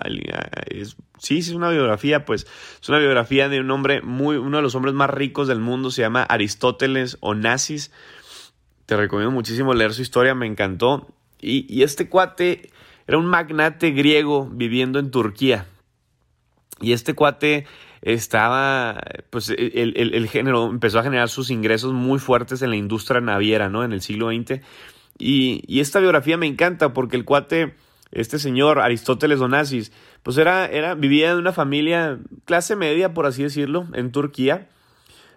sí, 1.19 1.39
sí 1.43 1.51
es 1.51 1.51
una 1.51 1.71
biografía, 1.71 2.25
pues 2.25 2.47
es 2.81 2.89
una 2.89 2.99
biografía 2.99 3.49
de 3.49 3.61
un 3.61 3.71
hombre 3.71 4.01
muy, 4.01 4.37
uno 4.37 4.57
de 4.57 4.63
los 4.63 4.75
hombres 4.75 4.95
más 4.95 5.11
ricos 5.11 5.49
del 5.49 5.61
mundo, 5.61 5.91
se 5.91 6.03
llama 6.03 6.23
Aristóteles 6.23 7.19
Onassis. 7.21 7.93
Te 8.87 8.97
recomiendo 8.97 9.33
muchísimo 9.33 9.75
leer 9.75 9.93
su 9.93 10.03
historia, 10.03 10.35
me 10.35 10.47
encantó. 10.47 11.09
Y, 11.41 11.83
este 11.83 12.09
cuate 12.09 12.71
era 13.07 13.19
un 13.19 13.27
magnate 13.27 13.91
griego 13.91 14.49
viviendo 14.51 14.99
en 14.99 15.11
Turquía. 15.11 15.67
Y 16.81 16.93
este 16.93 17.15
cuate 17.15 17.67
estaba, 18.03 19.01
pues 19.31 19.49
el, 19.51 20.29
género 20.29 20.67
empezó 20.67 20.99
a 20.99 21.03
generar 21.03 21.29
sus 21.29 21.51
ingresos 21.51 21.93
muy 21.93 22.19
fuertes 22.19 22.63
en 22.63 22.71
la 22.71 22.77
industria 22.77 23.21
naviera, 23.21 23.69
¿no? 23.69 23.85
En 23.85 23.93
el 23.93 24.03
siglo 24.03 24.29
XX. 24.29 24.61
Y, 25.19 25.81
esta 25.81 26.01
biografía 26.01 26.37
me 26.37 26.47
encanta 26.47 26.93
porque 26.93 27.17
el 27.17 27.25
cuate, 27.25 27.75
este 28.13 28.39
señor 28.39 28.81
Aristóteles 28.81 29.41
Onassis, 29.41 29.93
pues 30.23 30.37
era, 30.39 30.67
era, 30.67 30.95
vivía 30.95 31.31
en 31.31 31.39
una 31.39 31.53
familia 31.53 32.19
clase 32.45 32.77
media, 32.77 33.15
por 33.15 33.27
así 33.27 33.43
decirlo, 33.43 33.87
en 33.95 34.13
Turquía, 34.13 34.69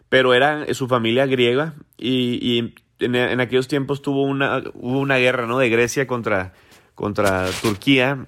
pero 0.09 0.33
era 0.33 0.71
su 0.73 0.87
familia 0.87 1.25
griega 1.27 1.75
y, 1.97 2.73
en, 2.99 3.39
aquellos 3.39 3.67
tiempos 3.67 4.01
tuvo 4.01 4.23
una, 4.23 4.63
hubo 4.73 4.99
una 4.99 5.17
guerra, 5.17 5.45
¿no? 5.47 5.57
De 5.57 5.69
Grecia 5.69 6.07
contra, 6.07 6.53
contra 6.95 7.47
Turquía 7.61 8.27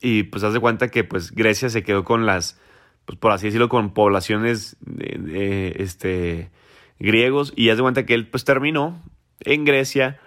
y 0.00 0.24
pues 0.24 0.44
haz 0.44 0.52
de 0.52 0.60
cuenta 0.60 0.88
que 0.88 1.04
pues 1.04 1.32
Grecia 1.32 1.68
se 1.68 1.82
quedó 1.82 2.04
con 2.04 2.26
las 2.26 2.58
pues 3.08 3.18
por 3.18 3.32
así 3.32 3.46
decirlo, 3.46 3.70
con 3.70 3.94
poblaciones 3.94 4.76
de, 4.80 5.76
este, 5.78 6.50
griegos. 6.98 7.54
Y 7.56 7.70
haz 7.70 7.78
de 7.78 7.82
cuenta 7.82 8.04
que 8.04 8.12
él 8.12 8.28
pues 8.28 8.44
terminó 8.44 9.02
en 9.40 9.64
Grecia 9.64 10.20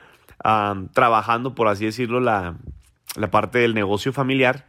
trabajando, 0.93 1.53
por 1.53 1.67
así 1.67 1.85
decirlo, 1.85 2.19
la, 2.19 2.55
la, 3.15 3.29
parte 3.29 3.59
del 3.59 3.75
negocio 3.75 4.11
familiar. 4.13 4.65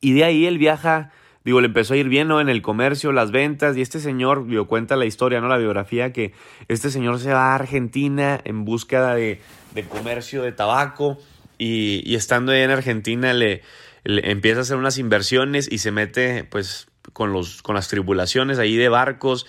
Y 0.00 0.12
de 0.12 0.22
ahí 0.22 0.46
él 0.46 0.58
viaja, 0.58 1.10
digo, 1.48 1.62
le 1.62 1.68
empezó 1.68 1.94
a 1.94 1.96
ir 1.96 2.10
bien 2.10 2.28
¿no? 2.28 2.42
en 2.42 2.50
el 2.50 2.60
comercio, 2.60 3.10
las 3.10 3.30
ventas. 3.30 3.74
Y 3.74 3.80
este 3.80 4.00
señor, 4.00 4.46
dio 4.46 4.66
cuenta 4.66 4.96
la 4.96 5.06
historia, 5.06 5.40
¿no? 5.40 5.48
La 5.48 5.56
biografía, 5.56 6.12
que 6.12 6.34
este 6.68 6.90
señor 6.90 7.18
se 7.20 7.32
va 7.32 7.52
a 7.52 7.54
Argentina 7.54 8.38
en 8.44 8.66
búsqueda 8.66 9.14
de, 9.14 9.40
de 9.74 9.84
comercio 9.84 10.42
de 10.42 10.52
tabaco. 10.52 11.16
Y, 11.56 12.02
y 12.04 12.16
estando 12.16 12.52
ahí 12.52 12.60
en 12.60 12.70
Argentina 12.70 13.32
le, 13.32 13.62
le 14.04 14.30
empieza 14.30 14.58
a 14.58 14.60
hacer 14.60 14.76
unas 14.76 14.98
inversiones 14.98 15.72
y 15.72 15.78
se 15.78 15.90
mete, 15.90 16.44
pues, 16.44 16.86
con, 17.14 17.32
los, 17.32 17.62
con 17.62 17.74
las 17.74 17.88
tribulaciones 17.88 18.58
ahí 18.58 18.76
de 18.76 18.90
barcos 18.90 19.46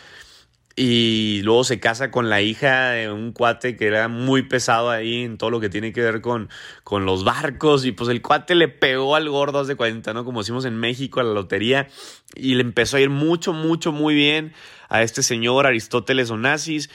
y 0.82 1.42
luego 1.44 1.66
se 1.66 1.82
casa 1.82 2.10
con 2.10 2.30
la 2.30 2.42
hija 2.42 2.92
de 2.92 3.12
un 3.12 3.34
cuate 3.34 3.76
que 3.76 3.86
era 3.86 4.08
muy 4.08 4.44
pesado 4.44 4.90
ahí 4.90 5.24
en 5.24 5.38
todo 5.38 5.50
lo 5.50 5.60
que 5.60 5.68
tiene 5.68 5.92
que 5.92 6.00
ver 6.00 6.22
con, 6.22 6.48
con 6.86 7.06
los 7.06 7.26
barcos 7.26 7.84
y 7.84 7.92
pues 7.92 8.10
el 8.10 8.22
cuate 8.22 8.56
le 8.56 8.70
pegó 8.70 9.18
al 9.18 9.30
gordo 9.30 9.66
de 9.66 9.76
cuenta, 9.76 10.14
¿no? 10.14 10.24
Como 10.24 10.40
decimos 10.40 10.64
en 10.64 10.78
México 10.78 11.20
a 11.20 11.24
la 11.24 11.34
lotería 11.34 11.90
y 12.34 12.56
le 12.56 12.62
empezó 12.62 12.96
a 12.96 13.02
ir 13.02 13.10
mucho, 13.10 13.52
mucho, 13.52 13.92
muy 13.92 14.16
bien 14.16 14.54
a 14.88 15.04
este 15.04 15.22
señor 15.22 15.68
Aristóteles 15.68 16.32
Onassis 16.32 16.90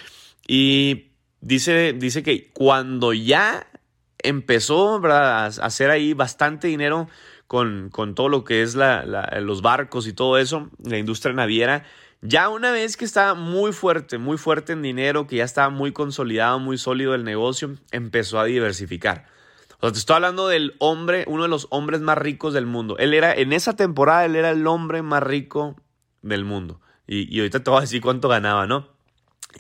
y 0.48 1.08
dice, 1.42 1.92
dice 1.92 2.22
que 2.22 2.50
cuando 2.54 3.12
ya 3.12 3.66
empezó 4.22 4.96
a 5.04 5.44
hacer 5.44 5.90
ahí 5.90 6.14
bastante 6.14 6.68
dinero, 6.68 7.06
con, 7.46 8.14
todo 8.14 8.28
lo 8.28 8.44
que 8.44 8.62
es 8.62 8.74
los 8.74 9.62
barcos 9.62 10.06
y 10.06 10.12
todo 10.12 10.38
eso, 10.38 10.70
la 10.82 10.98
industria 10.98 11.34
naviera. 11.34 11.84
Ya 12.26 12.48
una 12.48 12.72
vez 12.72 12.96
que 12.96 13.04
estaba 13.04 13.34
muy 13.34 13.72
fuerte, 13.72 14.16
muy 14.16 14.38
fuerte 14.38 14.72
en 14.72 14.80
dinero, 14.80 15.26
que 15.26 15.36
ya 15.36 15.44
estaba 15.44 15.68
muy 15.68 15.92
consolidado, 15.92 16.58
muy 16.58 16.78
sólido 16.78 17.14
el 17.14 17.22
negocio, 17.22 17.76
empezó 17.90 18.40
a 18.40 18.46
diversificar. 18.46 19.26
O 19.76 19.80
sea, 19.82 19.92
te 19.92 19.98
estoy 19.98 20.16
hablando 20.16 20.48
del 20.48 20.74
hombre, 20.78 21.26
uno 21.28 21.42
de 21.42 21.50
los 21.50 21.66
hombres 21.68 22.00
más 22.00 22.16
ricos 22.16 22.54
del 22.54 22.64
mundo. 22.64 22.96
Él 22.96 23.12
era, 23.12 23.34
en 23.34 23.52
esa 23.52 23.76
temporada, 23.76 24.24
él 24.24 24.36
era 24.36 24.52
el 24.52 24.66
hombre 24.66 25.02
más 25.02 25.22
rico 25.22 25.76
del 26.22 26.46
mundo. 26.46 26.80
Y, 27.06 27.30
y 27.30 27.40
ahorita 27.40 27.62
te 27.62 27.68
voy 27.68 27.76
a 27.76 27.82
decir 27.82 28.00
cuánto 28.00 28.30
ganaba, 28.30 28.66
¿no? 28.66 28.88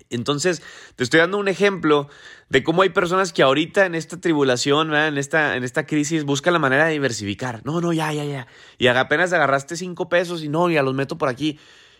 Entonces, 0.08 0.62
te 0.96 1.04
estoy 1.04 1.20
dando 1.20 1.36
un 1.36 1.48
ejemplo 1.48 2.08
de 2.48 2.62
cómo 2.62 2.80
hay 2.80 2.88
personas 2.88 3.34
que 3.34 3.42
ahorita 3.42 3.84
en 3.84 3.94
esta 3.94 4.18
tribulación, 4.22 4.94
en 4.94 5.18
esta, 5.18 5.56
en 5.56 5.64
esta 5.64 5.84
crisis, 5.84 6.24
buscan 6.24 6.54
la 6.54 6.58
manera 6.58 6.86
de 6.86 6.92
diversificar. 6.92 7.60
No, 7.66 7.82
no, 7.82 7.92
ya, 7.92 8.10
ya, 8.14 8.24
ya. 8.24 8.46
Y 8.78 8.86
apenas 8.86 9.34
agarraste 9.34 9.76
cinco 9.76 10.08
pesos 10.08 10.42
y 10.42 10.48
no, 10.48 10.70
ya 10.70 10.82
los 10.82 10.94
meto 10.94 11.18
por 11.18 11.28
aquí. 11.28 11.58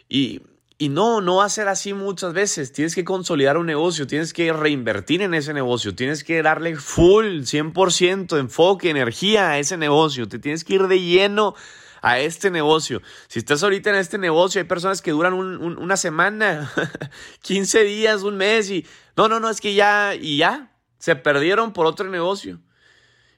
Y, 0.08 0.40
y 0.76 0.88
no, 0.88 1.20
no 1.20 1.36
va 1.36 1.44
a 1.44 1.48
ser 1.48 1.68
así 1.68 1.94
muchas 1.94 2.32
veces. 2.32 2.72
Tienes 2.72 2.94
que 2.94 3.04
consolidar 3.04 3.56
un 3.56 3.66
negocio, 3.66 4.06
tienes 4.06 4.32
que 4.32 4.52
reinvertir 4.52 5.22
en 5.22 5.34
ese 5.34 5.54
negocio, 5.54 5.94
tienes 5.94 6.24
que 6.24 6.42
darle 6.42 6.76
full, 6.76 7.42
100% 7.42 8.38
enfoque, 8.38 8.90
energía 8.90 9.50
a 9.50 9.58
ese 9.58 9.76
negocio. 9.76 10.28
Te 10.28 10.38
tienes 10.38 10.64
que 10.64 10.74
ir 10.74 10.88
de 10.88 11.00
lleno 11.00 11.54
a 12.02 12.18
este 12.18 12.50
negocio. 12.50 13.02
Si 13.28 13.38
estás 13.38 13.62
ahorita 13.62 13.90
en 13.90 13.96
este 13.96 14.18
negocio, 14.18 14.60
hay 14.60 14.66
personas 14.66 15.00
que 15.00 15.12
duran 15.12 15.34
una 15.34 15.96
semana, 15.96 16.70
15 17.42 17.84
días, 17.84 18.22
un 18.22 18.36
mes 18.36 18.68
y 18.70 18.84
no, 19.16 19.28
no, 19.28 19.40
no, 19.40 19.48
es 19.48 19.60
que 19.60 19.74
ya 19.74 20.14
y 20.14 20.38
ya 20.38 20.72
se 20.98 21.16
perdieron 21.16 21.72
por 21.72 21.86
otro 21.86 22.08
negocio. 22.10 22.60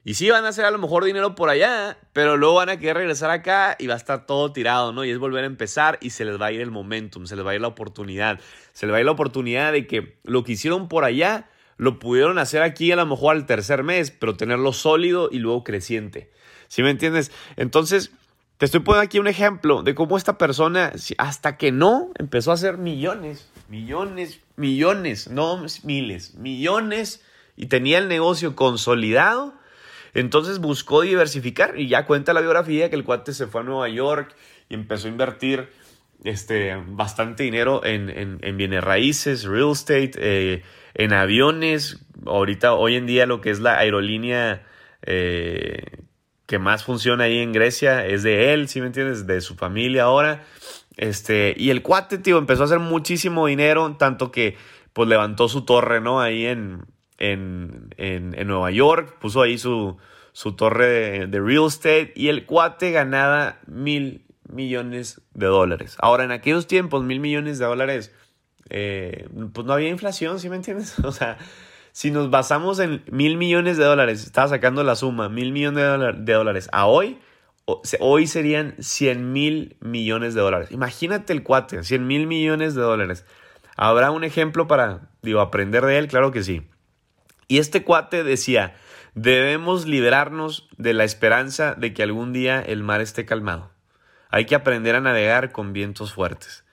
Y 0.07 0.13
sí 0.13 0.29
van 0.29 0.45
a 0.45 0.47
hacer 0.47 0.63
a 0.63 0.71
lo 0.71 0.77
mejor 0.77 1.03
dinero 1.03 1.35
por 1.35 1.49
allá, 1.49 1.97
pero 2.13 2.37
luego 2.37 2.55
van 2.55 2.69
a 2.69 2.79
querer 2.79 2.95
regresar 2.95 3.29
acá 3.29 3.75
y 3.77 3.87
va 3.87 3.95
a 3.95 3.97
estar 3.97 4.25
todo 4.25 4.53
tirado, 4.53 4.93
¿no? 4.93 5.03
Y 5.03 5.11
es 5.11 5.17
volver 5.17 5.43
a 5.43 5.47
empezar 5.47 5.97
y 5.99 6.11
se 6.11 6.23
les 6.23 6.39
va 6.39 6.45
a 6.45 6.51
ir 6.53 6.61
el 6.61 6.71
momentum, 6.71 7.25
se 7.25 7.35
les 7.35 7.45
va 7.45 7.51
a 7.51 7.55
ir 7.55 7.59
la 7.59 7.67
oportunidad. 7.67 8.39
Se 8.71 8.85
les 8.85 8.93
va 8.93 8.99
a 8.99 8.99
ir 9.01 9.05
la 9.05 9.11
oportunidad 9.11 9.73
de 9.73 9.85
que 9.85 10.17
lo 10.23 10.45
que 10.45 10.53
hicieron 10.53 10.87
por 10.87 11.03
allá 11.03 11.49
lo 11.75 11.99
pudieron 11.99 12.39
hacer 12.39 12.61
aquí 12.61 12.89
a 12.93 12.95
lo 12.95 13.05
mejor 13.05 13.35
al 13.35 13.45
tercer 13.45 13.83
mes, 13.83 14.11
pero 14.11 14.37
tenerlo 14.37 14.71
sólido 14.71 15.27
y 15.29 15.39
luego 15.39 15.65
creciente. 15.65 16.31
¿Sí 16.69 16.83
me 16.83 16.89
entiendes? 16.89 17.29
Entonces, 17.57 18.11
te 18.59 18.63
estoy 18.63 18.79
poniendo 18.79 19.03
aquí 19.03 19.19
un 19.19 19.27
ejemplo 19.27 19.83
de 19.83 19.93
cómo 19.93 20.15
esta 20.15 20.37
persona, 20.37 20.93
hasta 21.17 21.57
que 21.57 21.73
no, 21.73 22.11
empezó 22.17 22.51
a 22.51 22.53
hacer 22.53 22.77
millones, 22.77 23.49
millones, 23.67 24.39
millones, 24.55 25.29
no 25.29 25.65
miles, 25.83 26.35
millones, 26.35 27.25
y 27.57 27.65
tenía 27.65 27.97
el 27.97 28.07
negocio 28.07 28.55
consolidado. 28.55 29.53
Entonces 30.17 30.57
buscó 30.57 31.01
diversificar 31.01 31.79
y 31.79 31.87
ya 31.87 32.07
cuenta 32.07 32.33
la 32.33 32.41
biografía 32.41 32.89
que 32.89 32.95
el 32.95 33.03
cuate 33.03 33.33
se 33.33 33.45
fue 33.45 33.61
a 33.61 33.63
Nueva 33.63 33.87
York 33.87 34.35
y 34.67 34.73
empezó 34.73 35.07
a 35.07 35.11
invertir 35.11 35.69
este, 36.23 36.75
bastante 36.87 37.43
dinero 37.43 37.85
en, 37.85 38.09
en, 38.41 38.57
bienes 38.57 38.83
raíces, 38.83 39.43
real 39.43 39.73
estate, 39.73 40.13
eh, 40.15 40.63
en 40.95 41.13
aviones. 41.13 42.03
Ahorita, 42.25 42.73
hoy 42.73 42.95
en 42.95 43.05
día, 43.05 43.27
lo 43.27 43.41
que 43.41 43.51
es 43.51 43.59
la 43.59 43.77
aerolínea 43.77 44.65
eh, 45.03 45.83
que 46.47 46.57
más 46.57 46.83
funciona 46.83 47.25
ahí 47.25 47.37
en 47.37 47.53
Grecia 47.53 48.03
es 48.03 48.23
de 48.23 48.55
él, 48.55 48.69
¿sí 48.69 48.81
me 48.81 48.87
entiendes? 48.87 49.27
De 49.27 49.39
su 49.39 49.53
familia 49.53 50.05
ahora. 50.05 50.43
Este, 50.95 51.53
y 51.55 51.69
el 51.69 51.83
cuate, 51.83 52.17
tío, 52.17 52.39
empezó 52.39 52.63
a 52.63 52.65
hacer 52.65 52.79
muchísimo 52.79 53.45
dinero, 53.45 53.95
tanto 53.99 54.31
que 54.31 54.57
pues 54.93 55.07
levantó 55.07 55.47
su 55.47 55.63
torre, 55.63 56.01
¿no? 56.01 56.19
Ahí 56.21 56.47
en, 56.47 56.87
en, 57.17 57.89
en, 57.97 58.47
Nueva 58.47 58.71
York, 58.71 59.17
puso 59.19 59.41
ahí 59.41 59.57
su, 59.57 59.97
su 60.33 60.55
torre 60.55 61.27
de, 61.27 61.39
real 61.39 61.67
estate 61.67 62.13
y 62.15 62.29
el 62.29 62.45
cuate 62.45 62.91
ganaba 62.91 63.59
mil 63.65 64.25
millones 64.47 65.21
de 65.33 65.47
dólares. 65.47 65.97
Ahora, 65.99 66.23
en 66.23 66.31
aquellos 66.31 66.67
tiempos, 66.67 67.03
mil 67.03 67.19
millones 67.19 67.59
de 67.59 67.65
dólares, 67.65 68.13
eh, 68.69 69.27
pues 69.53 69.65
no 69.65 69.73
había 69.73 69.89
inflación, 69.89 70.39
¿sí 70.39 70.49
me 70.49 70.55
entiendes? 70.55 70.97
O 71.03 71.11
sea, 71.11 71.37
si 71.91 72.11
nos 72.11 72.29
basamos 72.29 72.79
en 72.79 73.03
mil 73.09 73.37
millones 73.37 73.77
de 73.77 73.83
dólares, 73.83 74.23
estaba 74.23 74.47
sacando 74.47 74.83
la 74.83 74.95
suma, 74.95 75.29
mil 75.29 75.51
millones 75.51 75.83
de, 76.23 76.33
dólares 76.33 76.69
a 76.71 76.85
hoy, 76.85 77.17
hoy 77.99 78.27
serían 78.27 78.75
100 78.79 79.33
mil 79.33 79.75
millones 79.81 80.33
de 80.35 80.41
dólares. 80.41 80.71
Imagínate 80.71 81.33
el 81.33 81.43
cuate, 81.43 81.83
100 81.83 82.05
mil 82.05 82.27
millones 82.27 82.75
de 82.75 82.81
dólares. 82.81 83.25
¿Habrá 83.75 84.11
un 84.11 84.23
ejemplo 84.23 84.67
para, 84.67 85.09
digo, 85.21 85.41
aprender 85.41 85.83
de 85.85 85.97
él? 85.97 86.07
Claro 86.07 86.31
que 86.31 86.43
sí. 86.43 86.67
Y 87.47 87.59
este 87.59 87.83
cuate 87.83 88.23
decía, 88.23 88.75
debemos 89.15 89.87
liberarnos 89.87 90.67
de 90.77 90.93
la 90.93 91.03
esperanza 91.03 91.73
de 91.75 91.93
que 91.93 92.03
algún 92.03 92.33
día 92.33 92.61
el 92.61 92.83
mar 92.83 93.01
esté 93.01 93.25
calmado. 93.25 93.71
Hay 94.29 94.45
que 94.45 94.55
aprender 94.55 94.95
a 94.95 95.01
navegar 95.01 95.51
con 95.51 95.73
vientos 95.73 96.13
fuertes. 96.13 96.65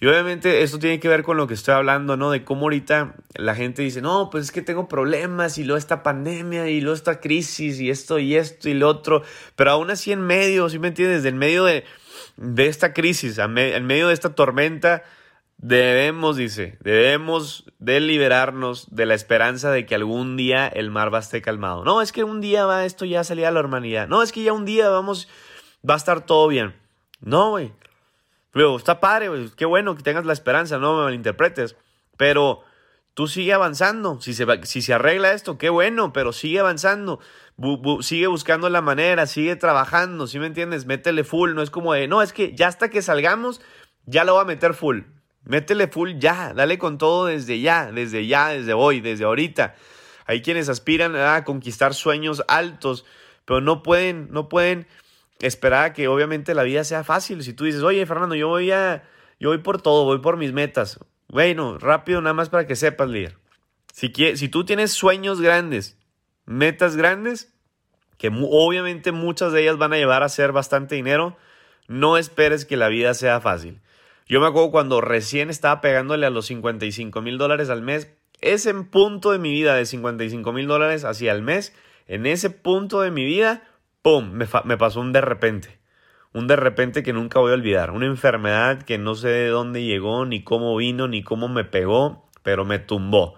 Y 0.00 0.06
obviamente 0.06 0.62
esto 0.62 0.78
tiene 0.78 0.98
que 0.98 1.08
ver 1.08 1.22
con 1.22 1.36
lo 1.36 1.46
que 1.46 1.52
estoy 1.52 1.74
hablando, 1.74 2.16
¿no? 2.16 2.30
De 2.30 2.42
cómo 2.42 2.62
ahorita 2.62 3.16
la 3.34 3.54
gente 3.54 3.82
dice, 3.82 4.00
no, 4.00 4.30
pues 4.30 4.44
es 4.44 4.52
que 4.52 4.62
tengo 4.62 4.88
problemas 4.88 5.58
y 5.58 5.64
luego 5.64 5.76
esta 5.76 6.02
pandemia 6.02 6.68
y 6.68 6.80
luego 6.80 6.94
esta 6.94 7.20
crisis 7.20 7.80
y 7.80 7.90
esto 7.90 8.18
y 8.18 8.34
esto 8.34 8.70
y 8.70 8.74
lo 8.74 8.88
otro. 8.88 9.22
Pero 9.56 9.72
aún 9.72 9.90
así 9.90 10.10
en 10.10 10.22
medio, 10.22 10.70
¿sí 10.70 10.78
me 10.78 10.88
entiendes? 10.88 11.26
En 11.26 11.36
medio 11.36 11.64
de, 11.64 11.84
de 12.36 12.66
esta 12.66 12.94
crisis, 12.94 13.36
en 13.36 13.52
medio 13.86 14.08
de 14.08 14.14
esta 14.14 14.34
tormenta, 14.34 15.02
debemos, 15.62 16.36
dice, 16.36 16.78
debemos 16.80 17.64
de 17.78 18.00
liberarnos 18.00 18.94
de 18.94 19.04
la 19.04 19.14
esperanza 19.14 19.70
de 19.70 19.84
que 19.84 19.94
algún 19.94 20.36
día 20.36 20.66
el 20.66 20.90
mar 20.90 21.12
va 21.12 21.18
a 21.18 21.20
estar 21.20 21.42
calmado. 21.42 21.84
No, 21.84 22.00
es 22.00 22.12
que 22.12 22.24
un 22.24 22.40
día 22.40 22.64
va 22.64 22.86
esto 22.86 23.04
ya 23.04 23.20
a 23.20 23.24
salir 23.24 23.44
a 23.44 23.50
la 23.50 23.60
humanidad. 23.60 24.08
No, 24.08 24.22
es 24.22 24.32
que 24.32 24.42
ya 24.42 24.54
un 24.54 24.64
día 24.64 24.88
vamos, 24.88 25.28
va 25.88 25.94
a 25.94 25.98
estar 25.98 26.24
todo 26.24 26.48
bien. 26.48 26.74
No, 27.20 27.50
güey. 27.50 27.72
Luego, 28.52 28.76
está 28.78 29.00
padre, 29.00 29.28
qué 29.56 29.66
bueno 29.66 29.94
que 29.96 30.02
tengas 30.02 30.24
la 30.24 30.32
esperanza, 30.32 30.78
no 30.78 30.96
me 30.96 31.04
malinterpretes. 31.04 31.76
Pero 32.16 32.64
tú 33.12 33.26
sigue 33.26 33.52
avanzando. 33.52 34.18
Si 34.20 34.32
se, 34.32 34.46
si 34.64 34.80
se 34.80 34.94
arregla 34.94 35.32
esto, 35.32 35.58
qué 35.58 35.68
bueno, 35.68 36.14
pero 36.14 36.32
sigue 36.32 36.60
avanzando. 36.60 37.20
sigue 38.00 38.28
buscando 38.28 38.70
la 38.70 38.80
manera, 38.80 39.26
sigue 39.26 39.56
trabajando, 39.56 40.26
¿sí 40.26 40.38
me 40.38 40.46
entiendes? 40.46 40.86
Métele 40.86 41.22
full, 41.22 41.52
no 41.52 41.60
es 41.60 41.70
como 41.70 41.92
de, 41.92 42.08
no, 42.08 42.22
es 42.22 42.32
que 42.32 42.56
ya 42.56 42.66
hasta 42.66 42.88
que 42.88 43.02
salgamos, 43.02 43.60
ya 44.06 44.24
lo 44.24 44.32
voy 44.32 44.42
a 44.42 44.46
meter 44.46 44.72
full. 44.72 45.02
Métele 45.44 45.88
full 45.88 46.12
ya, 46.18 46.52
dale 46.54 46.78
con 46.78 46.98
todo 46.98 47.26
desde 47.26 47.60
ya, 47.60 47.90
desde 47.90 48.26
ya, 48.26 48.48
desde 48.48 48.72
hoy, 48.72 49.00
desde 49.00 49.24
ahorita. 49.24 49.74
Hay 50.26 50.42
quienes 50.42 50.68
aspiran 50.68 51.16
a 51.16 51.44
conquistar 51.44 51.94
sueños 51.94 52.42
altos, 52.46 53.04
pero 53.44 53.60
no 53.60 53.82
pueden, 53.82 54.28
no 54.30 54.48
pueden 54.48 54.86
esperar 55.40 55.84
a 55.84 55.92
que 55.92 56.08
obviamente 56.08 56.54
la 56.54 56.62
vida 56.62 56.84
sea 56.84 57.04
fácil. 57.04 57.42
Si 57.42 57.52
tú 57.52 57.64
dices, 57.64 57.82
oye 57.82 58.04
Fernando, 58.06 58.34
yo 58.34 58.48
voy 58.48 58.70
a, 58.70 59.02
yo 59.38 59.48
voy 59.48 59.58
por 59.58 59.80
todo, 59.80 60.04
voy 60.04 60.18
por 60.18 60.36
mis 60.36 60.52
metas. 60.52 61.00
Bueno, 61.28 61.78
rápido 61.78 62.20
nada 62.20 62.34
más 62.34 62.48
para 62.48 62.66
que 62.66 62.76
sepas, 62.76 63.08
líder. 63.08 63.36
Si, 63.92 64.12
si 64.36 64.48
tú 64.48 64.64
tienes 64.64 64.92
sueños 64.92 65.40
grandes, 65.40 65.98
metas 66.44 66.96
grandes, 66.96 67.52
que 68.18 68.28
obviamente 68.28 69.12
muchas 69.12 69.52
de 69.52 69.62
ellas 69.62 69.78
van 69.78 69.94
a 69.94 69.96
llevar 69.96 70.22
a 70.22 70.28
ser 70.28 70.52
bastante 70.52 70.94
dinero, 70.94 71.36
no 71.88 72.18
esperes 72.18 72.64
que 72.64 72.76
la 72.76 72.88
vida 72.88 73.14
sea 73.14 73.40
fácil. 73.40 73.80
Yo 74.30 74.40
me 74.40 74.46
acuerdo 74.46 74.70
cuando 74.70 75.00
recién 75.00 75.50
estaba 75.50 75.80
pegándole 75.80 76.24
a 76.24 76.30
los 76.30 76.46
55 76.46 77.20
mil 77.20 77.36
dólares 77.36 77.68
al 77.68 77.82
mes, 77.82 78.14
ese 78.40 78.72
punto 78.74 79.32
de 79.32 79.40
mi 79.40 79.50
vida 79.50 79.74
de 79.74 79.84
55 79.84 80.52
mil 80.52 80.68
dólares 80.68 81.04
hacia 81.04 81.32
el 81.32 81.42
mes, 81.42 81.74
en 82.06 82.26
ese 82.26 82.48
punto 82.48 83.00
de 83.00 83.10
mi 83.10 83.24
vida, 83.24 83.64
¡pum! 84.02 84.30
Me, 84.30 84.46
me 84.66 84.76
pasó 84.76 85.00
un 85.00 85.12
de 85.12 85.20
repente. 85.20 85.80
Un 86.32 86.46
de 86.46 86.54
repente 86.54 87.02
que 87.02 87.12
nunca 87.12 87.40
voy 87.40 87.50
a 87.50 87.54
olvidar. 87.54 87.90
Una 87.90 88.06
enfermedad 88.06 88.82
que 88.82 88.98
no 88.98 89.16
sé 89.16 89.30
de 89.30 89.48
dónde 89.48 89.82
llegó, 89.82 90.24
ni 90.24 90.44
cómo 90.44 90.76
vino, 90.76 91.08
ni 91.08 91.24
cómo 91.24 91.48
me 91.48 91.64
pegó, 91.64 92.30
pero 92.44 92.64
me 92.64 92.78
tumbó. 92.78 93.34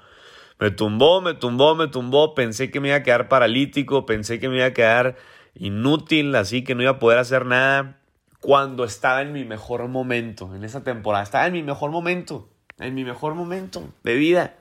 Me 0.61 0.73
tumbó, 0.73 1.23
me 1.23 1.33
tumbó, 1.33 1.75
me 1.75 1.89
tumbó. 1.89 2.35
Pensé 2.35 2.71
que 2.71 2.81
me 2.81 2.89
iba 2.89 2.99
a 2.99 3.03
quedar 3.03 3.31
paralítico, 3.31 4.05
pensé 4.05 4.39
que 4.39 4.51
me 4.51 4.57
iba 4.57 4.67
a 4.67 4.75
quedar 4.75 5.17
inútil, 5.55 6.35
así 6.35 6.65
que 6.65 6.75
no 6.75 6.83
iba 6.83 6.91
a 6.91 6.99
poder 6.99 7.19
hacer 7.19 7.47
nada. 7.47 8.01
Cuando 8.43 8.85
estaba 8.85 9.23
en 9.23 9.33
mi 9.33 9.45
mejor 9.45 9.89
momento, 9.89 10.55
en 10.55 10.65
esa 10.65 10.85
temporada, 10.85 11.25
estaba 11.25 11.47
en 11.47 11.55
mi 11.55 11.63
mejor 11.63 11.91
momento, 11.91 12.51
en 12.79 12.95
mi 12.95 13.05
mejor 13.05 13.35
momento 13.35 13.89
de 14.03 14.15
vida. 14.17 14.57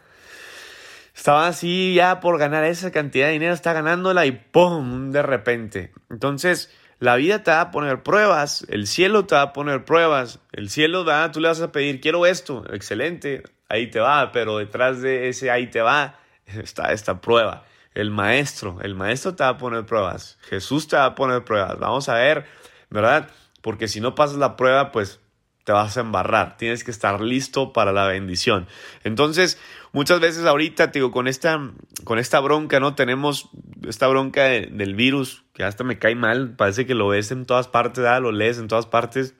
Estaba 1.13 1.47
así 1.47 1.93
ya 1.95 2.19
por 2.19 2.37
ganar 2.37 2.63
esa 2.63 2.91
cantidad 2.91 3.25
de 3.25 3.33
dinero, 3.33 3.53
está 3.53 3.73
ganándola 3.73 4.25
y 4.25 4.31
¡pum! 4.31 5.11
de 5.11 5.21
repente. 5.21 5.91
Entonces, 6.09 6.71
la 6.99 7.15
vida 7.15 7.41
te 7.41 7.49
va 7.49 7.61
a 7.61 7.71
poner 7.71 8.03
pruebas, 8.03 8.65
el 8.69 8.85
cielo 8.85 9.25
te 9.25 9.33
va 9.33 9.41
a 9.41 9.53
poner 9.53 9.83
pruebas, 9.83 10.37
el 10.51 10.69
cielo 10.69 11.03
va, 11.03 11.31
tú 11.31 11.39
le 11.39 11.47
vas 11.47 11.59
a 11.59 11.71
pedir, 11.71 11.99
quiero 11.99 12.27
esto, 12.27 12.63
excelente, 12.71 13.41
ahí 13.67 13.89
te 13.89 13.99
va, 13.99 14.31
pero 14.31 14.59
detrás 14.59 15.01
de 15.01 15.27
ese 15.27 15.49
ahí 15.49 15.67
te 15.67 15.81
va 15.81 16.19
está 16.45 16.93
esta 16.93 17.19
prueba. 17.19 17.65
El 17.93 18.11
maestro, 18.11 18.77
el 18.81 18.95
maestro 18.95 19.35
te 19.35 19.43
va 19.43 19.49
a 19.49 19.57
poner 19.57 19.85
pruebas, 19.85 20.37
Jesús 20.43 20.87
te 20.87 20.95
va 20.95 21.05
a 21.05 21.15
poner 21.15 21.43
pruebas, 21.43 21.77
vamos 21.77 22.07
a 22.07 22.13
ver, 22.13 22.45
¿verdad? 22.89 23.29
Porque 23.61 23.87
si 23.87 24.01
no 24.01 24.15
pasas 24.15 24.37
la 24.37 24.55
prueba, 24.55 24.91
pues 24.91 25.19
te 25.63 25.71
vas 25.71 25.95
a 25.97 26.01
embarrar, 26.01 26.57
tienes 26.57 26.83
que 26.83 26.91
estar 26.91 27.21
listo 27.21 27.71
para 27.71 27.91
la 27.91 28.07
bendición. 28.07 28.67
Entonces, 29.03 29.59
muchas 29.91 30.19
veces 30.19 30.45
ahorita, 30.45 30.87
digo, 30.87 31.11
con 31.11 31.27
esta, 31.27 31.59
con 32.03 32.17
esta 32.17 32.39
bronca, 32.39 32.79
¿no? 32.79 32.95
Tenemos 32.95 33.49
esta 33.87 34.07
bronca 34.07 34.45
del 34.45 34.95
virus, 34.95 35.43
que 35.53 35.63
hasta 35.63 35.83
me 35.83 35.99
cae 35.99 36.15
mal, 36.15 36.55
parece 36.55 36.85
que 36.85 36.95
lo 36.95 37.09
ves 37.09 37.31
en 37.31 37.45
todas 37.45 37.67
partes, 37.67 38.03
lo 38.21 38.31
lees 38.31 38.57
en 38.57 38.67
todas 38.67 38.87
partes. 38.87 39.35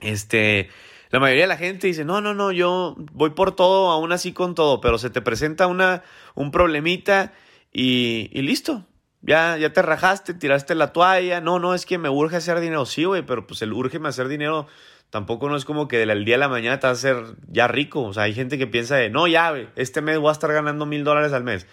Este, 0.00 0.70
la 1.10 1.20
mayoría 1.20 1.44
de 1.44 1.48
la 1.48 1.58
gente 1.58 1.88
dice, 1.88 2.04
no, 2.04 2.22
no, 2.22 2.32
no, 2.32 2.52
yo 2.52 2.96
voy 3.12 3.30
por 3.30 3.54
todo, 3.54 3.90
aún 3.90 4.12
así 4.12 4.32
con 4.32 4.54
todo, 4.54 4.80
pero 4.80 4.96
se 4.96 5.10
te 5.10 5.20
presenta 5.20 5.66
una, 5.66 6.02
un 6.34 6.50
problemita 6.50 7.34
y 7.72 8.28
listo, 8.32 8.86
ya, 9.22 9.56
ya 9.58 9.72
te 9.72 9.82
rajaste, 9.82 10.34
tiraste 10.34 10.74
la 10.74 10.92
toalla. 10.92 11.40
No, 11.40 11.58
no, 11.58 11.74
es 11.74 11.86
que 11.86 11.98
me 11.98 12.08
urge 12.08 12.36
hacer 12.36 12.60
dinero. 12.60 12.86
Sí, 12.86 13.04
güey, 13.04 13.22
pero 13.22 13.46
pues 13.46 13.62
el 13.62 13.72
urge 13.72 14.00
hacer 14.04 14.28
dinero 14.28 14.66
tampoco 15.10 15.48
no 15.48 15.56
es 15.56 15.64
como 15.64 15.88
que 15.88 15.98
del 15.98 16.24
día 16.24 16.36
a 16.36 16.38
la 16.38 16.48
mañana 16.48 16.78
te 16.80 16.86
vas 16.86 17.04
a 17.04 17.10
hacer 17.10 17.36
ya 17.48 17.68
rico. 17.68 18.02
O 18.02 18.12
sea, 18.14 18.24
hay 18.24 18.34
gente 18.34 18.58
que 18.58 18.66
piensa 18.66 18.96
de, 18.96 19.10
no, 19.10 19.26
ya, 19.26 19.50
güey, 19.50 19.68
este 19.76 20.00
mes 20.00 20.18
voy 20.18 20.30
a 20.30 20.32
estar 20.32 20.52
ganando 20.52 20.86
mil 20.86 21.04
dólares 21.04 21.32
al 21.32 21.44
mes. 21.44 21.66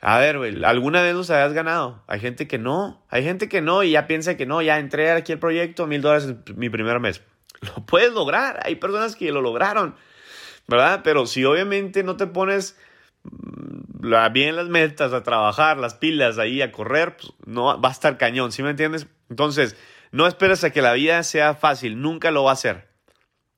A 0.00 0.18
ver, 0.18 0.36
güey, 0.36 0.62
¿alguna 0.64 1.00
vez 1.00 1.14
los 1.14 1.30
habías 1.30 1.54
ganado? 1.54 2.02
Hay 2.06 2.20
gente 2.20 2.46
que 2.46 2.58
no, 2.58 3.02
hay 3.08 3.24
gente 3.24 3.48
que 3.48 3.62
no 3.62 3.82
y 3.82 3.92
ya 3.92 4.06
piensa 4.06 4.36
que 4.36 4.44
no, 4.44 4.60
ya 4.60 4.78
entré 4.78 5.10
aquí 5.12 5.32
el 5.32 5.38
proyecto, 5.38 5.86
mil 5.86 6.02
dólares 6.02 6.34
mi 6.56 6.68
primer 6.68 7.00
mes. 7.00 7.22
Lo 7.62 7.86
puedes 7.86 8.12
lograr, 8.12 8.60
hay 8.64 8.74
personas 8.74 9.16
que 9.16 9.32
lo 9.32 9.40
lograron, 9.40 9.94
¿verdad? 10.68 11.00
Pero 11.02 11.24
si 11.24 11.46
obviamente 11.46 12.02
no 12.02 12.16
te 12.18 12.26
pones 12.26 12.76
mm, 13.24 14.32
bien 14.32 14.56
las 14.56 14.68
metas, 14.68 15.12
a 15.12 15.22
trabajar, 15.22 15.78
las 15.78 15.94
pilas 15.94 16.38
ahí, 16.38 16.62
a 16.62 16.72
correr, 16.72 17.16
pues 17.16 17.32
no 17.46 17.80
va 17.80 17.88
a 17.88 17.92
estar 17.92 18.16
cañón, 18.18 18.52
¿sí 18.52 18.62
me 18.62 18.70
entiendes? 18.70 19.06
Entonces, 19.28 19.76
no 20.12 20.26
esperes 20.26 20.62
a 20.62 20.70
que 20.70 20.82
la 20.82 20.92
vida 20.92 21.22
sea 21.22 21.54
fácil, 21.54 22.00
nunca 22.00 22.30
lo 22.30 22.44
va 22.44 22.52
a 22.52 22.56
ser. 22.56 22.88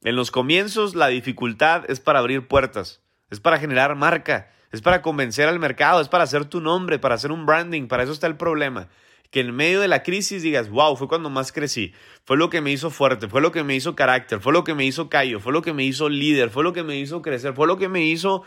En 0.02 0.16
los 0.16 0.30
comienzos 0.30 0.94
la 0.94 1.08
dificultad 1.08 1.84
es 1.90 2.00
para 2.00 2.20
abrir 2.20 2.46
puertas, 2.46 3.02
es 3.28 3.40
para 3.40 3.58
generar 3.58 3.96
marca, 3.96 4.52
es 4.70 4.82
para 4.82 5.02
convencer 5.02 5.48
al 5.48 5.58
mercado, 5.58 6.00
es 6.00 6.08
para 6.08 6.24
hacer 6.24 6.44
tu 6.44 6.60
nombre, 6.60 6.98
para 6.98 7.14
hacer 7.14 7.32
un 7.32 7.46
branding, 7.46 7.88
para 7.88 8.04
eso 8.04 8.12
está 8.12 8.26
el 8.26 8.36
problema. 8.36 8.88
Que 9.30 9.40
en 9.40 9.54
medio 9.54 9.80
de 9.80 9.88
la 9.88 10.02
crisis 10.02 10.42
digas, 10.42 10.70
wow, 10.70 10.96
fue 10.96 11.08
cuando 11.08 11.28
más 11.28 11.50
crecí, 11.50 11.92
fue 12.24 12.36
lo 12.36 12.48
que 12.48 12.60
me 12.60 12.70
hizo 12.70 12.90
fuerte, 12.90 13.28
fue 13.28 13.40
lo 13.40 13.52
que 13.52 13.64
me 13.64 13.74
hizo 13.74 13.96
carácter, 13.96 14.40
fue 14.40 14.52
lo 14.52 14.64
que 14.64 14.74
me 14.74 14.84
hizo 14.84 15.10
callo, 15.10 15.40
fue 15.40 15.52
lo 15.52 15.62
que 15.62 15.72
me 15.72 15.82
hizo 15.82 16.08
líder, 16.08 16.50
fue 16.50 16.62
lo 16.62 16.72
que 16.72 16.84
me 16.84 16.96
hizo 16.96 17.20
crecer, 17.22 17.54
fue 17.54 17.66
lo 17.66 17.76
que 17.76 17.88
me 17.88 18.04
hizo 18.04 18.44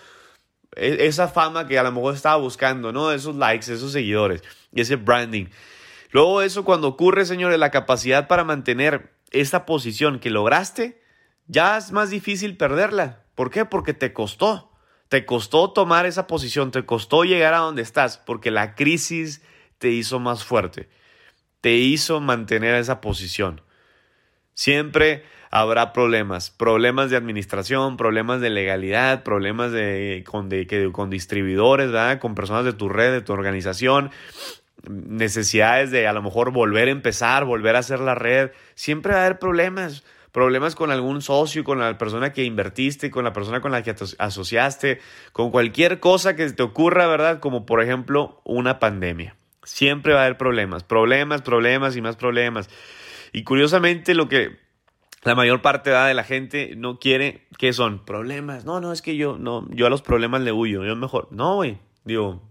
esa 0.80 1.28
fama 1.28 1.68
que 1.68 1.78
a 1.78 1.84
lo 1.84 1.92
mejor 1.92 2.16
estaba 2.16 2.38
buscando, 2.38 2.92
¿no? 2.92 3.12
Esos 3.12 3.36
likes, 3.36 3.72
esos 3.72 3.92
seguidores, 3.92 4.44
y 4.72 4.82
ese 4.82 4.96
branding. 4.96 5.48
Luego 6.12 6.42
eso 6.42 6.64
cuando 6.66 6.88
ocurre, 6.88 7.26
señores, 7.26 7.60
la 7.60 7.72
capacidad 7.72 8.28
para 8.28 8.44
mantener 8.44 9.14
esta 9.32 9.66
posición 9.66 10.20
que 10.20 10.30
lograste, 10.30 11.02
ya 11.48 11.78
es 11.78 11.92
más 11.92 12.10
difícil 12.10 12.58
perderla. 12.58 13.24
¿Por 13.36 13.52
qué? 13.52 13.66
Porque 13.66 13.94
te 13.94 14.14
costó. 14.14 14.72
Te 15.10 15.26
costó 15.26 15.72
tomar 15.72 16.06
esa 16.06 16.28
posición, 16.28 16.70
te 16.70 16.86
costó 16.86 17.24
llegar 17.24 17.56
a 17.56 17.60
donde 17.60 17.82
estás, 17.82 18.20
porque 18.20 18.52
la 18.52 18.76
crisis 18.76 19.42
te 19.80 19.90
hizo 19.90 20.20
más 20.20 20.44
fuerte, 20.44 20.88
te 21.62 21.74
hizo 21.74 22.20
mantener 22.20 22.76
esa 22.76 23.02
posición. 23.02 23.62
Siempre 24.54 25.24
habrá 25.52 25.94
problemas, 25.94 26.52
problemas 26.52 27.10
de 27.10 27.18
administración, 27.18 27.98
problemas 27.98 28.42
de 28.42 28.50
legalidad, 28.50 29.24
problemas 29.24 29.72
de, 29.72 30.24
con, 30.28 30.50
de, 30.50 30.90
con 30.92 31.10
distribuidores, 31.10 31.88
¿verdad? 31.88 32.20
con 32.20 32.36
personas 32.36 32.66
de 32.66 32.74
tu 32.74 32.90
red, 32.90 33.12
de 33.12 33.22
tu 33.22 33.34
organización, 33.34 34.12
necesidades 34.88 35.92
de 35.92 36.08
a 36.08 36.14
lo 36.14 36.22
mejor 36.22 36.52
volver 36.52 36.88
a 36.88 36.92
empezar, 36.92 37.46
volver 37.46 37.76
a 37.76 37.80
hacer 37.80 38.00
la 38.00 38.16
red, 38.16 38.52
siempre 38.76 39.14
va 39.14 39.20
a 39.20 39.26
haber 39.26 39.40
problemas, 39.40 40.04
problemas 40.32 40.76
con 40.76 40.92
algún 40.92 41.22
socio, 41.22 41.64
con 41.64 41.80
la 41.80 41.98
persona 41.98 42.32
que 42.32 42.44
invertiste, 42.44 43.10
con 43.10 43.24
la 43.24 43.34
persona 43.34 43.60
con 43.60 43.72
la 43.72 43.82
que 43.82 43.94
te 43.94 44.06
asociaste, 44.20 45.00
con 45.34 45.50
cualquier 45.50 46.00
cosa 46.00 46.36
que 46.36 46.50
te 46.52 46.64
ocurra, 46.64 47.08
¿verdad? 47.08 47.40
Como 47.40 47.66
por 47.66 47.82
ejemplo 47.82 48.42
una 48.46 48.80
pandemia. 48.80 49.36
Siempre 49.64 50.14
va 50.14 50.22
a 50.22 50.26
haber 50.26 50.38
problemas, 50.38 50.84
problemas, 50.84 51.42
problemas 51.42 51.96
y 51.96 52.02
más 52.02 52.16
problemas. 52.16 52.70
Y 53.34 53.44
curiosamente 53.44 54.16
lo 54.16 54.30
que 54.30 54.69
la 55.24 55.36
mayor 55.36 55.62
parte 55.62 55.90
de 55.90 56.14
la 56.14 56.24
gente 56.24 56.74
no 56.76 57.00
quiere, 57.00 57.48
¿qué 57.58 57.74
son? 57.74 58.06
Problemas. 58.06 58.66
No, 58.66 58.80
no, 58.80 58.92
es 58.94 59.02
que 59.02 59.16
yo 59.16 59.38
no, 59.38 59.68
yo 59.70 59.88
a 59.88 59.90
los 59.90 60.02
problemas 60.02 60.42
le 60.42 60.52
huyo, 60.52 60.86
yo 60.86 60.96
mejor. 60.96 61.28
No, 61.32 61.56
güey. 61.56 61.78
Digo, 62.06 62.42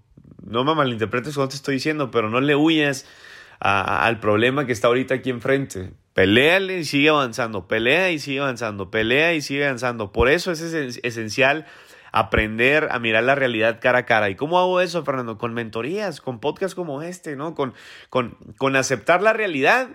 no 0.43 0.65
me 0.65 0.75
malinterpretes 0.75 1.35
cuando 1.35 1.51
te 1.51 1.57
estoy 1.57 1.75
diciendo, 1.75 2.11
pero 2.11 2.31
no 2.31 2.41
le 2.41 2.55
huyas 2.55 3.07
al 3.61 4.21
problema 4.21 4.67
que 4.67 4.73
está 4.73 4.89
ahorita 4.89 5.15
aquí 5.15 5.31
enfrente. 5.31 5.93
Peléale 6.15 6.79
y 6.79 6.85
sigue 6.85 7.09
avanzando, 7.09 7.69
pelea 7.69 8.11
y 8.11 8.19
sigue 8.19 8.41
avanzando, 8.41 8.91
pelea 8.91 9.35
y 9.35 9.41
sigue 9.41 9.65
avanzando. 9.65 10.13
Por 10.13 10.29
eso 10.29 10.53
es 10.53 10.63
esencial 10.63 11.67
aprender 12.13 12.89
a 12.91 12.99
mirar 12.99 13.25
la 13.25 13.35
realidad 13.35 13.79
cara 13.81 13.99
a 13.99 14.07
cara. 14.07 14.31
¿Y 14.31 14.35
cómo 14.35 14.59
hago 14.59 14.81
eso, 14.81 15.05
Fernando? 15.05 15.39
Con 15.39 15.55
mentorías, 15.55 16.21
con 16.21 16.41
podcasts 16.41 16.75
como 16.75 17.03
este, 17.03 17.37
¿no? 17.37 17.55
Con, 17.55 17.75
con, 18.11 18.37
con 18.57 18.77
aceptar 18.77 19.23
la 19.23 19.33
realidad, 19.33 19.89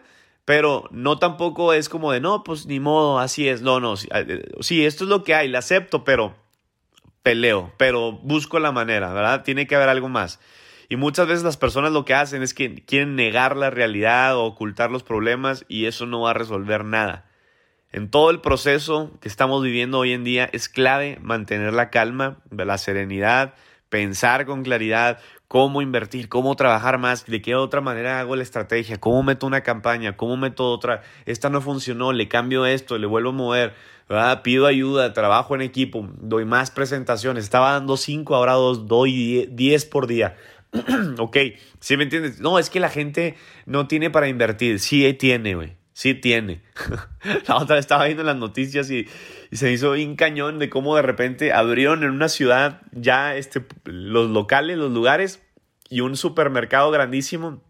pero 0.45 0.87
no 0.91 1.19
tampoco 1.19 1.73
es 1.73 1.89
como 1.89 2.11
de, 2.11 2.19
no, 2.19 2.43
pues 2.43 2.65
ni 2.65 2.79
modo, 2.79 3.19
así 3.19 3.47
es. 3.47 3.61
No, 3.61 3.79
no, 3.79 3.95
sí, 3.97 4.07
eh, 4.13 4.43
sí 4.59 4.85
esto 4.85 5.05
es 5.05 5.09
lo 5.09 5.23
que 5.23 5.35
hay, 5.35 5.47
la 5.47 5.59
acepto, 5.59 6.03
pero 6.03 6.35
peleo, 7.21 7.71
pero 7.77 8.11
busco 8.11 8.59
la 8.59 8.71
manera, 8.71 9.13
¿verdad? 9.13 9.43
Tiene 9.43 9.65
que 9.67 9.75
haber 9.75 9.89
algo 9.89 10.09
más. 10.09 10.39
Y 10.89 10.97
muchas 10.97 11.27
veces 11.27 11.43
las 11.43 11.57
personas 11.57 11.91
lo 11.91 12.05
que 12.05 12.13
hacen 12.13 12.43
es 12.43 12.53
que 12.53 12.83
quieren 12.85 13.15
negar 13.15 13.55
la 13.55 13.69
realidad 13.69 14.35
o 14.35 14.43
ocultar 14.43 14.91
los 14.91 15.03
problemas 15.03 15.65
y 15.67 15.85
eso 15.85 16.05
no 16.05 16.21
va 16.21 16.31
a 16.31 16.35
resolver 16.35 16.83
nada. 16.83 17.25
En 17.91 18.09
todo 18.09 18.29
el 18.29 18.41
proceso 18.41 19.11
que 19.21 19.27
estamos 19.27 19.63
viviendo 19.63 19.99
hoy 19.99 20.11
en 20.11 20.23
día 20.23 20.49
es 20.51 20.67
clave 20.67 21.19
mantener 21.21 21.73
la 21.73 21.89
calma, 21.89 22.39
la 22.51 22.77
serenidad, 22.77 23.53
pensar 23.89 24.45
con 24.45 24.63
claridad, 24.63 25.19
cómo 25.53 25.83
invertir, 25.83 26.29
cómo 26.29 26.55
trabajar 26.55 26.97
más, 26.97 27.27
de 27.27 27.39
qué 27.39 27.53
otra 27.53 27.79
manera 27.79 28.19
hago 28.19 28.35
la 28.35 28.41
estrategia, 28.41 28.99
cómo 28.99 29.21
meto 29.21 29.45
una 29.45 29.61
campaña, 29.61 30.17
cómo 30.17 30.35
meto 30.35 30.71
otra, 30.71 31.03
esta 31.27 31.51
no 31.51 31.61
funcionó, 31.61 32.11
le 32.11 32.27
cambio 32.27 32.65
esto, 32.65 32.97
le 32.97 33.05
vuelvo 33.05 33.29
a 33.29 33.33
mover, 33.33 33.73
pido 34.41 34.65
ayuda, 34.65 35.13
trabajo 35.13 35.53
en 35.53 35.61
equipo, 35.61 36.09
doy 36.19 36.43
más 36.43 36.71
presentaciones, 36.71 37.43
estaba 37.43 37.73
dando 37.73 37.97
5, 37.97 38.35
ahora 38.35 38.53
dos, 38.53 38.87
doy 38.87 39.47
10 39.51 39.85
por 39.85 40.07
día. 40.07 40.37
ok, 41.19 41.37
¿sí 41.79 41.97
me 41.97 42.05
entiendes? 42.05 42.39
No, 42.39 42.57
es 42.57 42.71
que 42.71 42.79
la 42.79 42.89
gente 42.89 43.35
no 43.67 43.87
tiene 43.87 44.09
para 44.09 44.29
invertir, 44.29 44.79
sí 44.79 45.13
tiene, 45.13 45.53
güey. 45.53 45.82
Sí 45.93 46.15
tiene. 46.15 46.63
la 47.47 47.57
otra 47.57 47.77
estaba 47.77 48.05
viendo 48.05 48.23
las 48.23 48.35
noticias 48.35 48.89
y, 48.89 49.07
se 49.51 49.71
hizo 49.71 49.91
un 49.91 50.15
cañón 50.15 50.57
de 50.57 50.69
cómo 50.69 50.95
de 50.95 51.03
repente 51.03 51.53
abrieron 51.53 52.03
en 52.03 52.09
una 52.09 52.27
ciudad 52.27 52.81
ya 52.91 53.35
este, 53.35 53.63
los 53.83 54.31
locales, 54.31 54.77
los 54.79 54.91
lugares 54.91 55.43
y 55.89 56.01
un 56.01 56.17
supermercado 56.17 56.89
grandísimo. 56.89 57.61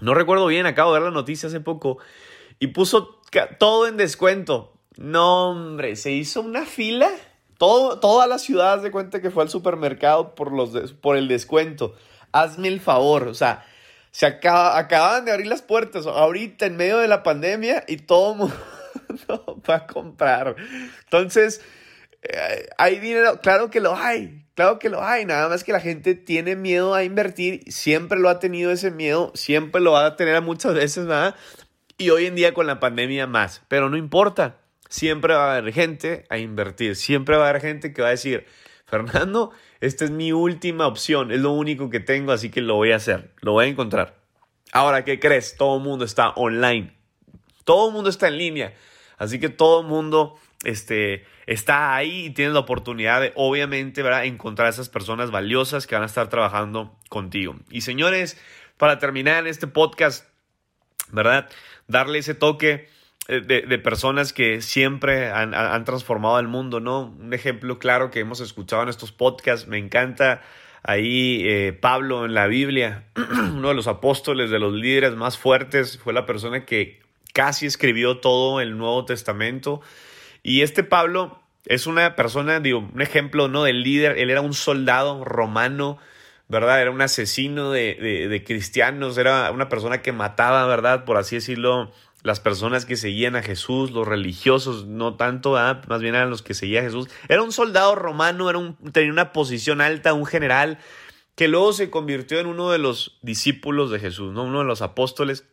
No 0.00 0.14
recuerdo 0.14 0.46
bien, 0.46 0.66
acabo 0.66 0.92
de 0.92 0.98
ver 0.98 1.08
la 1.08 1.14
noticia 1.14 1.48
hace 1.48 1.60
poco 1.60 1.98
y 2.58 2.68
puso 2.68 3.20
todo 3.58 3.86
en 3.86 3.96
descuento. 3.96 4.72
No, 4.96 5.50
hombre, 5.50 5.94
se 5.94 6.10
hizo 6.10 6.40
una 6.40 6.66
fila. 6.66 7.08
Todo, 7.58 8.00
toda 8.00 8.26
la 8.26 8.38
ciudad 8.38 8.82
se 8.82 8.90
cuenta 8.90 9.20
que 9.20 9.30
fue 9.30 9.44
al 9.44 9.50
supermercado 9.50 10.34
por, 10.34 10.52
los 10.52 10.92
por 10.94 11.16
el 11.16 11.28
descuento. 11.28 11.94
Hazme 12.32 12.68
el 12.68 12.80
favor, 12.80 13.28
o 13.28 13.34
sea, 13.34 13.64
se 14.10 14.26
acaba, 14.26 14.78
acaban 14.78 15.24
de 15.24 15.32
abrir 15.32 15.46
las 15.46 15.62
puertas 15.62 16.06
ahorita 16.06 16.66
en 16.66 16.76
medio 16.76 16.98
de 16.98 17.08
la 17.08 17.22
pandemia 17.22 17.84
y 17.86 17.98
todo 17.98 18.34
mundo 18.34 18.54
va 19.68 19.76
a 19.76 19.86
comprar. 19.86 20.56
Entonces, 21.04 21.60
eh, 22.22 22.68
hay 22.76 22.98
dinero, 22.98 23.40
claro 23.40 23.70
que 23.70 23.80
lo 23.80 23.96
hay, 23.96 24.44
claro 24.54 24.78
que 24.78 24.88
lo 24.88 25.02
hay, 25.02 25.24
nada 25.24 25.48
más 25.48 25.64
que 25.64 25.72
la 25.72 25.80
gente 25.80 26.14
tiene 26.14 26.56
miedo 26.56 26.94
a 26.94 27.04
invertir, 27.04 27.62
siempre 27.72 28.18
lo 28.18 28.28
ha 28.28 28.38
tenido 28.38 28.70
ese 28.70 28.90
miedo, 28.90 29.32
siempre 29.34 29.80
lo 29.80 29.92
va 29.92 30.06
a 30.06 30.16
tener 30.16 30.40
muchas 30.42 30.74
veces, 30.74 31.06
nada. 31.06 31.36
Y 31.96 32.10
hoy 32.10 32.26
en 32.26 32.34
día 32.34 32.52
con 32.52 32.66
la 32.66 32.80
pandemia 32.80 33.26
más, 33.26 33.62
pero 33.68 33.88
no 33.88 33.96
importa, 33.96 34.56
siempre 34.88 35.34
va 35.34 35.52
a 35.52 35.56
haber 35.56 35.72
gente 35.72 36.24
a 36.28 36.38
invertir, 36.38 36.96
siempre 36.96 37.36
va 37.36 37.46
a 37.46 37.50
haber 37.50 37.62
gente 37.62 37.92
que 37.92 38.02
va 38.02 38.08
a 38.08 38.12
decir, 38.12 38.46
Fernando, 38.86 39.52
esta 39.80 40.04
es 40.04 40.10
mi 40.10 40.32
última 40.32 40.86
opción, 40.86 41.32
es 41.32 41.40
lo 41.40 41.52
único 41.52 41.88
que 41.90 42.00
tengo, 42.00 42.32
así 42.32 42.50
que 42.50 42.60
lo 42.60 42.74
voy 42.74 42.92
a 42.92 42.96
hacer, 42.96 43.32
lo 43.40 43.52
voy 43.52 43.66
a 43.66 43.68
encontrar. 43.68 44.16
Ahora, 44.72 45.04
¿qué 45.04 45.18
crees? 45.18 45.56
Todo 45.56 45.78
el 45.78 45.82
mundo 45.82 46.04
está 46.04 46.30
online, 46.30 46.92
todo 47.64 47.88
el 47.88 47.94
mundo 47.94 48.10
está 48.10 48.28
en 48.28 48.38
línea, 48.38 48.74
así 49.16 49.40
que 49.40 49.48
todo 49.48 49.80
el 49.80 49.86
mundo 49.86 50.38
este, 50.64 51.24
está 51.46 51.94
ahí 51.94 52.26
y 52.26 52.30
tiene 52.30 52.52
la 52.52 52.60
oportunidad 52.60 53.20
de, 53.22 53.32
obviamente, 53.34 54.02
¿verdad? 54.02 54.24
encontrar 54.26 54.66
a 54.66 54.70
esas 54.70 54.88
personas 54.88 55.30
valiosas 55.30 55.86
que 55.86 55.94
van 55.94 56.04
a 56.04 56.06
estar 56.06 56.28
trabajando 56.28 56.96
contigo. 57.08 57.56
Y 57.70 57.80
señores, 57.80 58.38
para 58.76 58.98
terminar 58.98 59.46
este 59.46 59.66
podcast, 59.66 60.28
¿verdad? 61.10 61.48
Darle 61.88 62.18
ese 62.18 62.34
toque 62.34 62.88
de, 63.30 63.78
personas 63.78 64.32
que 64.32 64.60
siempre 64.60 65.30
han, 65.30 65.84
transformado 65.84 66.40
el 66.40 66.48
mundo, 66.48 66.80
¿no? 66.80 67.14
Un 67.20 67.32
ejemplo 67.32 67.78
claro 67.78 68.10
que 68.10 68.18
hemos 68.18 68.40
escuchado 68.40 68.82
en 68.82 68.88
estos 68.88 69.12
podcasts, 69.12 69.68
me 69.68 69.78
encanta 69.78 70.42
ahí 70.82 71.42
eh, 71.46 71.72
Pablo 71.72 72.24
en 72.24 72.34
la 72.34 72.48
Biblia, 72.48 73.04
uno 73.16 73.68
de 73.68 73.74
los 73.74 73.86
apóstoles, 73.86 74.50
de 74.50 74.58
los 74.58 74.72
líderes 74.72 75.14
más 75.14 75.38
fuertes, 75.38 75.98
fue 75.98 76.12
la 76.12 76.26
persona 76.26 76.64
que 76.64 77.00
casi 77.32 77.66
escribió 77.66 78.18
todo 78.18 78.60
el 78.60 78.76
Nuevo 78.76 79.04
Testamento. 79.04 79.80
Y 80.42 80.62
este 80.62 80.82
Pablo 80.82 81.40
es 81.66 81.86
una 81.86 82.16
persona, 82.16 82.58
digo, 82.58 82.88
un 82.92 83.00
ejemplo, 83.00 83.46
¿no? 83.46 83.62
Del 83.62 83.82
líder, 83.84 84.18
él 84.18 84.30
era 84.30 84.40
un 84.40 84.54
soldado 84.54 85.24
romano, 85.24 85.98
¿verdad? 86.48 86.82
Era 86.82 86.90
un 86.90 87.00
asesino 87.00 87.70
de, 87.70 87.94
de 88.28 88.44
cristianos, 88.44 89.18
era 89.18 89.52
una 89.52 89.68
persona 89.68 90.02
que 90.02 90.10
mataba, 90.10 90.66
¿verdad? 90.66 91.04
Por 91.04 91.16
así 91.16 91.36
decirlo, 91.36 91.92
las 92.22 92.40
personas 92.40 92.84
que 92.84 92.96
seguían 92.96 93.36
a 93.36 93.42
Jesús, 93.42 93.90
los 93.90 94.06
religiosos, 94.06 94.86
no 94.86 95.16
tanto, 95.16 95.52
más 95.52 96.00
bien 96.00 96.14
eran 96.14 96.30
los 96.30 96.42
que 96.42 96.54
seguían 96.54 96.84
a 96.84 96.88
Jesús. 96.88 97.08
Era 97.28 97.42
un 97.42 97.52
soldado 97.52 97.94
romano, 97.94 98.50
era 98.50 98.58
un, 98.58 98.76
tenía 98.92 99.10
una 99.10 99.32
posición 99.32 99.80
alta, 99.80 100.12
un 100.12 100.26
general, 100.26 100.78
que 101.34 101.48
luego 101.48 101.72
se 101.72 101.88
convirtió 101.88 102.38
en 102.38 102.46
uno 102.46 102.70
de 102.70 102.78
los 102.78 103.18
discípulos 103.22 103.90
de 103.90 104.00
Jesús, 104.00 104.34
¿no? 104.34 104.44
uno 104.44 104.58
de 104.58 104.66
los 104.66 104.82
apóstoles. 104.82 105.44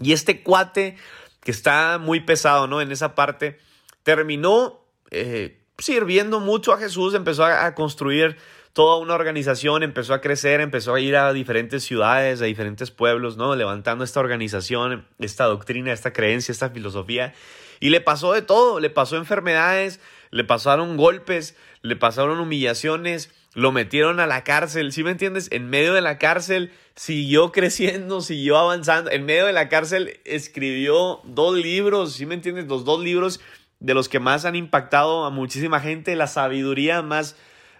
Y 0.00 0.12
este 0.12 0.42
cuate, 0.42 0.96
que 1.42 1.50
está 1.50 1.98
muy 1.98 2.20
pesado 2.20 2.68
¿no? 2.68 2.80
en 2.80 2.92
esa 2.92 3.14
parte, 3.14 3.58
terminó 4.04 4.84
eh, 5.10 5.64
sirviendo 5.78 6.38
mucho 6.38 6.72
a 6.72 6.78
Jesús, 6.78 7.14
empezó 7.14 7.44
a 7.44 7.74
construir 7.74 8.36
toda 8.76 8.98
una 8.98 9.14
organización 9.14 9.82
empezó 9.82 10.12
a 10.12 10.20
crecer, 10.20 10.60
empezó 10.60 10.92
a 10.92 11.00
ir 11.00 11.16
a 11.16 11.32
diferentes 11.32 11.82
ciudades, 11.82 12.42
a 12.42 12.44
diferentes 12.44 12.90
pueblos, 12.90 13.38
¿no? 13.38 13.56
Levantando 13.56 14.04
esta 14.04 14.20
organización, 14.20 15.06
esta 15.18 15.44
doctrina, 15.46 15.94
esta 15.94 16.12
creencia, 16.12 16.52
esta 16.52 16.68
filosofía. 16.68 17.32
Y 17.80 17.88
le 17.88 18.02
pasó 18.02 18.34
de 18.34 18.42
todo, 18.42 18.78
le 18.78 18.90
pasó 18.90 19.16
enfermedades, 19.16 19.98
le 20.30 20.44
pasaron 20.44 20.98
golpes, 20.98 21.56
le 21.80 21.96
pasaron 21.96 22.38
humillaciones, 22.38 23.32
lo 23.54 23.72
metieron 23.72 24.20
a 24.20 24.26
la 24.26 24.44
cárcel, 24.44 24.92
¿sí 24.92 25.02
me 25.02 25.12
entiendes? 25.12 25.48
En 25.52 25.70
medio 25.70 25.94
de 25.94 26.02
la 26.02 26.18
cárcel 26.18 26.70
siguió 26.96 27.52
creciendo, 27.52 28.20
siguió 28.20 28.58
avanzando. 28.58 29.10
En 29.10 29.24
medio 29.24 29.46
de 29.46 29.54
la 29.54 29.70
cárcel 29.70 30.20
escribió 30.26 31.22
dos 31.24 31.56
libros, 31.56 32.12
¿sí 32.12 32.26
me 32.26 32.34
entiendes? 32.34 32.66
Los 32.66 32.84
dos 32.84 33.02
libros 33.02 33.40
de 33.80 33.94
los 33.94 34.10
que 34.10 34.20
más 34.20 34.44
han 34.44 34.54
impactado 34.54 35.24
a 35.24 35.30
muchísima 35.30 35.80
gente, 35.80 36.14
la 36.14 36.26
sabiduría 36.26 37.00
más 37.00 37.36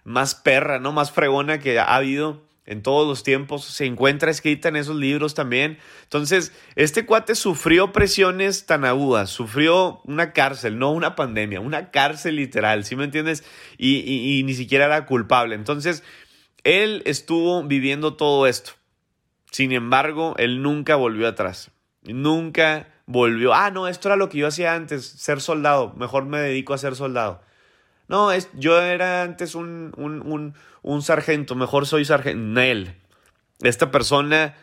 más 0.07 0.37
perra, 0.37 0.79
¿no? 0.79 0.93
Más 0.93 1.11
fregona 1.11 1.59
que 1.59 1.79
ha 1.79 1.95
habido 1.97 2.41
en 2.65 2.83
todos 2.83 3.07
los 3.09 3.25
tiempos. 3.25 3.65
Se 3.65 3.87
encuentra 3.87 4.31
escrita 4.31 4.69
en 4.69 4.77
esos 4.77 4.97
libros 4.97 5.35
también. 5.35 5.79
Entonces, 6.05 6.53
este 6.77 7.05
cuate 7.05 7.35
sufrió 7.35 7.93
presiones 7.93 8.67
tan 8.67 8.85
agudas, 8.85 9.31
sufrió 9.31 10.01
una 10.05 10.33
cárcel, 10.33 10.79
no 10.79 10.93
una 10.93 11.17
pandemia, 11.17 11.61
una 11.61 11.91
cárcel 11.91 12.37
literal, 12.37 12.85
¿sí 12.85 12.95
me 12.95 13.05
entiendes? 13.05 13.45
Y, 13.79 13.99
y 14.39 14.43
ni 14.45 14.55
siquiera 14.55 14.87
era 14.87 15.07
culpable. 15.07 15.57
Entonces, 15.57 16.05
él 16.63 17.03
estuvo 17.05 17.63
viviendo 17.65 18.15
todo 18.15 18.47
esto. 18.47 18.73
Sin 19.51 19.73
embargo, 19.73 20.35
él 20.39 20.63
nunca 20.63 20.95
volvió 20.95 21.27
atrás. 21.27 21.73
Nunca 22.03 22.89
volvió. 23.07 23.55
Ah, 23.55 23.73
no, 23.73 23.89
esto 23.89 24.09
era 24.09 24.17
lo 24.17 24.29
que 24.29 24.39
yo 24.39 24.47
hacía 24.47 24.75
antes, 24.75 25.05
ser 25.05 25.41
soldado. 25.41 25.95
Mejor 25.97 26.27
me 26.27 26.39
dedico 26.39 26.75
a 26.75 26.79
ser 26.79 26.95
soldado. 26.95 27.43
No, 28.09 28.31
es, 28.33 28.49
yo 28.55 28.81
era 28.81 29.23
antes 29.23 29.55
un, 29.55 29.93
un, 29.97 30.55
un, 30.83 31.03
sargento, 31.03 31.55
mejor 31.55 31.87
soy 31.87 32.05
sargento. 32.05 32.41
Nel. 32.41 32.95
Esta 33.61 33.91
persona 33.91 34.55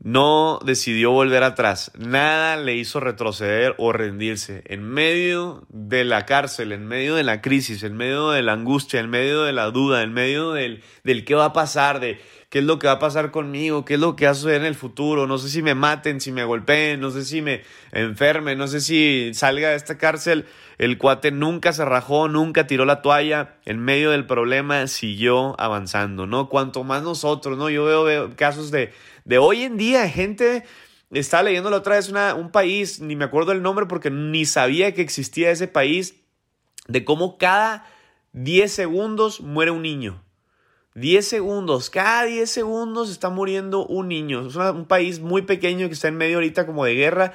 no 0.00 0.60
decidió 0.64 1.10
volver 1.10 1.42
atrás. 1.42 1.90
Nada 1.98 2.56
le 2.56 2.74
hizo 2.74 3.00
retroceder 3.00 3.74
o 3.78 3.92
rendirse. 3.92 4.62
En 4.66 4.82
medio 4.82 5.64
de 5.70 6.04
la 6.04 6.26
cárcel, 6.26 6.72
en 6.72 6.86
medio 6.86 7.14
de 7.14 7.24
la 7.24 7.40
crisis, 7.40 7.82
en 7.82 7.96
medio 7.96 8.30
de 8.30 8.42
la 8.42 8.52
angustia, 8.52 9.00
en 9.00 9.10
medio 9.10 9.42
de 9.42 9.52
la 9.52 9.70
duda, 9.70 10.02
en 10.02 10.12
medio 10.12 10.52
del, 10.52 10.82
del 11.02 11.24
qué 11.24 11.34
va 11.34 11.46
a 11.46 11.52
pasar, 11.52 12.00
de 12.00 12.20
qué 12.50 12.60
es 12.60 12.64
lo 12.64 12.78
que 12.78 12.86
va 12.86 12.94
a 12.94 12.98
pasar 12.98 13.30
conmigo, 13.30 13.84
qué 13.84 13.94
es 13.94 14.00
lo 14.00 14.14
que 14.16 14.26
va 14.26 14.32
a 14.32 14.34
suceder 14.34 14.60
en 14.60 14.66
el 14.66 14.74
futuro, 14.74 15.26
no 15.26 15.38
sé 15.38 15.48
si 15.48 15.62
me 15.62 15.74
maten, 15.74 16.20
si 16.20 16.30
me 16.30 16.44
golpeen, 16.44 17.00
no 17.00 17.10
sé 17.10 17.24
si 17.24 17.42
me 17.42 17.62
enferme, 17.92 18.54
no 18.54 18.68
sé 18.68 18.80
si 18.80 19.32
salga 19.34 19.70
de 19.70 19.76
esta 19.76 19.98
cárcel. 19.98 20.46
El 20.78 20.98
cuate 20.98 21.32
nunca 21.32 21.72
se 21.72 21.84
rajó, 21.84 22.28
nunca 22.28 22.66
tiró 22.66 22.84
la 22.84 23.00
toalla, 23.00 23.56
en 23.64 23.78
medio 23.78 24.10
del 24.10 24.26
problema 24.26 24.86
siguió 24.86 25.58
avanzando, 25.58 26.26
¿no? 26.26 26.48
Cuanto 26.48 26.84
más 26.84 27.02
nosotros, 27.02 27.56
¿no? 27.56 27.70
Yo 27.70 27.84
veo, 28.04 28.36
casos 28.36 28.70
de, 28.70 28.92
de 29.26 29.38
hoy 29.38 29.64
en 29.64 29.76
día, 29.76 30.08
gente 30.08 30.64
estaba 31.10 31.42
leyendo 31.42 31.68
la 31.68 31.78
otra 31.78 31.96
vez 31.96 32.12
un 32.36 32.50
país, 32.50 33.00
ni 33.00 33.16
me 33.16 33.24
acuerdo 33.24 33.50
el 33.50 33.60
nombre 33.60 33.86
porque 33.86 34.08
ni 34.08 34.46
sabía 34.46 34.94
que 34.94 35.02
existía 35.02 35.50
ese 35.50 35.66
país, 35.66 36.14
de 36.86 37.04
cómo 37.04 37.36
cada 37.36 37.84
10 38.32 38.70
segundos 38.72 39.40
muere 39.40 39.72
un 39.72 39.82
niño. 39.82 40.22
10 40.94 41.26
segundos, 41.26 41.90
cada 41.90 42.24
10 42.24 42.48
segundos 42.48 43.10
está 43.10 43.28
muriendo 43.28 43.84
un 43.84 44.08
niño. 44.08 44.46
Es 44.46 44.54
un 44.54 44.86
país 44.86 45.18
muy 45.18 45.42
pequeño 45.42 45.88
que 45.88 45.94
está 45.94 46.06
en 46.06 46.16
medio 46.16 46.36
ahorita 46.36 46.64
como 46.64 46.84
de 46.84 46.94
guerra. 46.94 47.34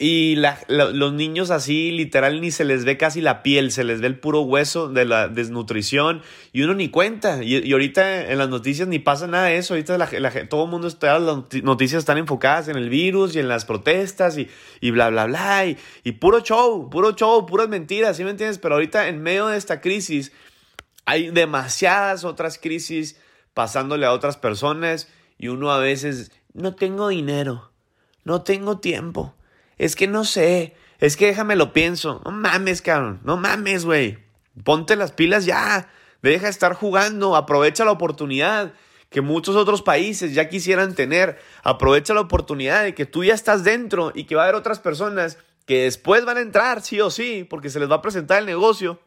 Y 0.00 0.36
los 0.68 1.12
niños 1.12 1.50
así, 1.50 1.90
literal, 1.90 2.40
ni 2.40 2.52
se 2.52 2.64
les 2.64 2.84
ve 2.84 2.96
casi 2.96 3.20
la 3.20 3.42
piel, 3.42 3.72
se 3.72 3.82
les 3.82 4.00
ve 4.00 4.06
el 4.06 4.16
puro 4.20 4.42
hueso 4.42 4.88
de 4.88 5.04
la 5.04 5.26
desnutrición 5.26 6.22
y 6.52 6.62
uno 6.62 6.74
ni 6.74 6.88
cuenta. 6.88 7.42
Y, 7.42 7.72
ahorita 7.72 8.30
en 8.30 8.38
las 8.38 8.48
noticias 8.48 8.86
ni 8.86 9.00
pasa 9.00 9.26
nada 9.26 9.46
de 9.46 9.56
eso. 9.56 9.74
Ahorita 9.74 9.98
todo 10.48 10.64
el 10.66 10.70
mundo 10.70 10.86
está, 10.86 11.18
las 11.18 11.52
noticias 11.64 11.98
están 11.98 12.16
enfocadas 12.16 12.68
en 12.68 12.76
el 12.76 12.90
virus 12.90 13.34
y 13.34 13.40
en 13.40 13.48
las 13.48 13.64
protestas 13.64 14.38
y, 14.38 14.48
y 14.80 14.92
bla, 14.92 15.10
bla, 15.10 15.26
bla. 15.26 15.66
Y, 15.66 15.76
y, 16.04 16.12
puro 16.12 16.40
show, 16.40 16.88
puro 16.90 17.16
show, 17.16 17.44
puras 17.44 17.68
mentiras, 17.68 18.16
¿sí 18.16 18.22
me 18.22 18.30
entiendes? 18.30 18.58
Pero 18.58 18.76
ahorita 18.76 19.08
en 19.08 19.20
medio 19.20 19.48
de 19.48 19.58
esta 19.58 19.80
crisis 19.80 20.30
hay 21.06 21.30
demasiadas 21.30 22.22
otras 22.22 22.56
crisis 22.58 23.18
pasándole 23.52 24.06
a 24.06 24.12
otras 24.12 24.36
personas 24.36 25.08
y 25.38 25.48
uno 25.48 25.72
a 25.72 25.78
veces 25.78 26.30
no 26.52 26.76
tengo 26.76 27.08
dinero, 27.08 27.72
no 28.22 28.42
tengo 28.42 28.78
tiempo, 28.78 29.34
es 29.78 29.96
que 29.96 30.06
no 30.06 30.24
sé, 30.24 30.74
es 30.98 31.16
que 31.16 31.26
déjame 31.26 31.56
lo 31.56 31.72
pienso, 31.72 32.20
no 32.24 32.30
mames, 32.32 32.82
cabrón, 32.82 33.20
no 33.24 33.36
mames, 33.36 33.84
güey, 33.84 34.18
ponte 34.64 34.96
las 34.96 35.12
pilas 35.12 35.44
ya, 35.46 35.88
deja 36.22 36.44
de 36.44 36.50
estar 36.50 36.74
jugando, 36.74 37.36
aprovecha 37.36 37.84
la 37.84 37.92
oportunidad. 37.92 38.72
que 39.10 39.22
muchos 39.22 39.56
otros 39.56 39.80
países 39.80 40.34
ya 40.34 40.50
quisieran 40.50 40.94
tener. 40.94 41.38
Aprovecha 41.62 42.12
la 42.12 42.20
oportunidad 42.20 42.82
de 42.82 42.94
que 42.94 43.06
tú 43.06 43.24
ya 43.24 43.32
estás 43.32 43.64
dentro 43.64 44.12
y 44.14 44.24
que 44.24 44.34
va 44.34 44.42
a 44.42 44.44
haber 44.44 44.54
otras 44.54 44.80
personas 44.80 45.38
que 45.64 45.84
después 45.84 46.26
van 46.26 46.36
a 46.36 46.42
entrar, 46.42 46.82
sí 46.82 47.00
o 47.00 47.10
sí, 47.10 47.46
porque 47.48 47.70
se 47.70 47.80
les 47.80 47.90
va 47.90 47.96
a 47.96 48.02
presentar 48.02 48.38
el 48.38 48.44
negocio 48.44 49.00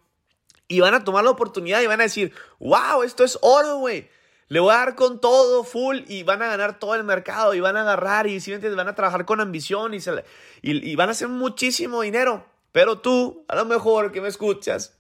y 0.67 0.79
van 0.79 0.95
a 0.95 1.03
tomar 1.03 1.23
la 1.23 1.29
oportunidad 1.29 1.81
y 1.81 1.87
van 1.87 1.99
a 1.99 2.05
decir, 2.05 2.33
wow, 2.59 3.03
esto 3.03 3.23
es 3.23 3.37
oro, 3.41 3.77
güey. 3.77 4.09
Le 4.51 4.59
voy 4.59 4.73
a 4.73 4.79
dar 4.79 4.95
con 4.95 5.21
todo, 5.21 5.63
full, 5.63 5.99
y 6.09 6.23
van 6.23 6.41
a 6.41 6.47
ganar 6.47 6.77
todo 6.77 6.95
el 6.95 7.05
mercado, 7.05 7.53
y 7.53 7.61
van 7.61 7.77
a 7.77 7.83
agarrar, 7.83 8.27
y 8.27 8.41
si 8.41 8.53
van 8.53 8.87
a 8.89 8.95
trabajar 8.95 9.23
con 9.23 9.39
ambición, 9.39 9.93
y, 9.93 10.01
se, 10.01 10.25
y, 10.61 10.93
van 10.97 11.07
a 11.07 11.13
hacer 11.13 11.29
muchísimo 11.29 12.01
dinero. 12.01 12.45
Pero 12.73 12.99
tú, 12.99 13.45
a 13.47 13.55
lo 13.55 13.63
mejor 13.63 14.11
que 14.11 14.19
me 14.19 14.27
escuchas, 14.27 14.99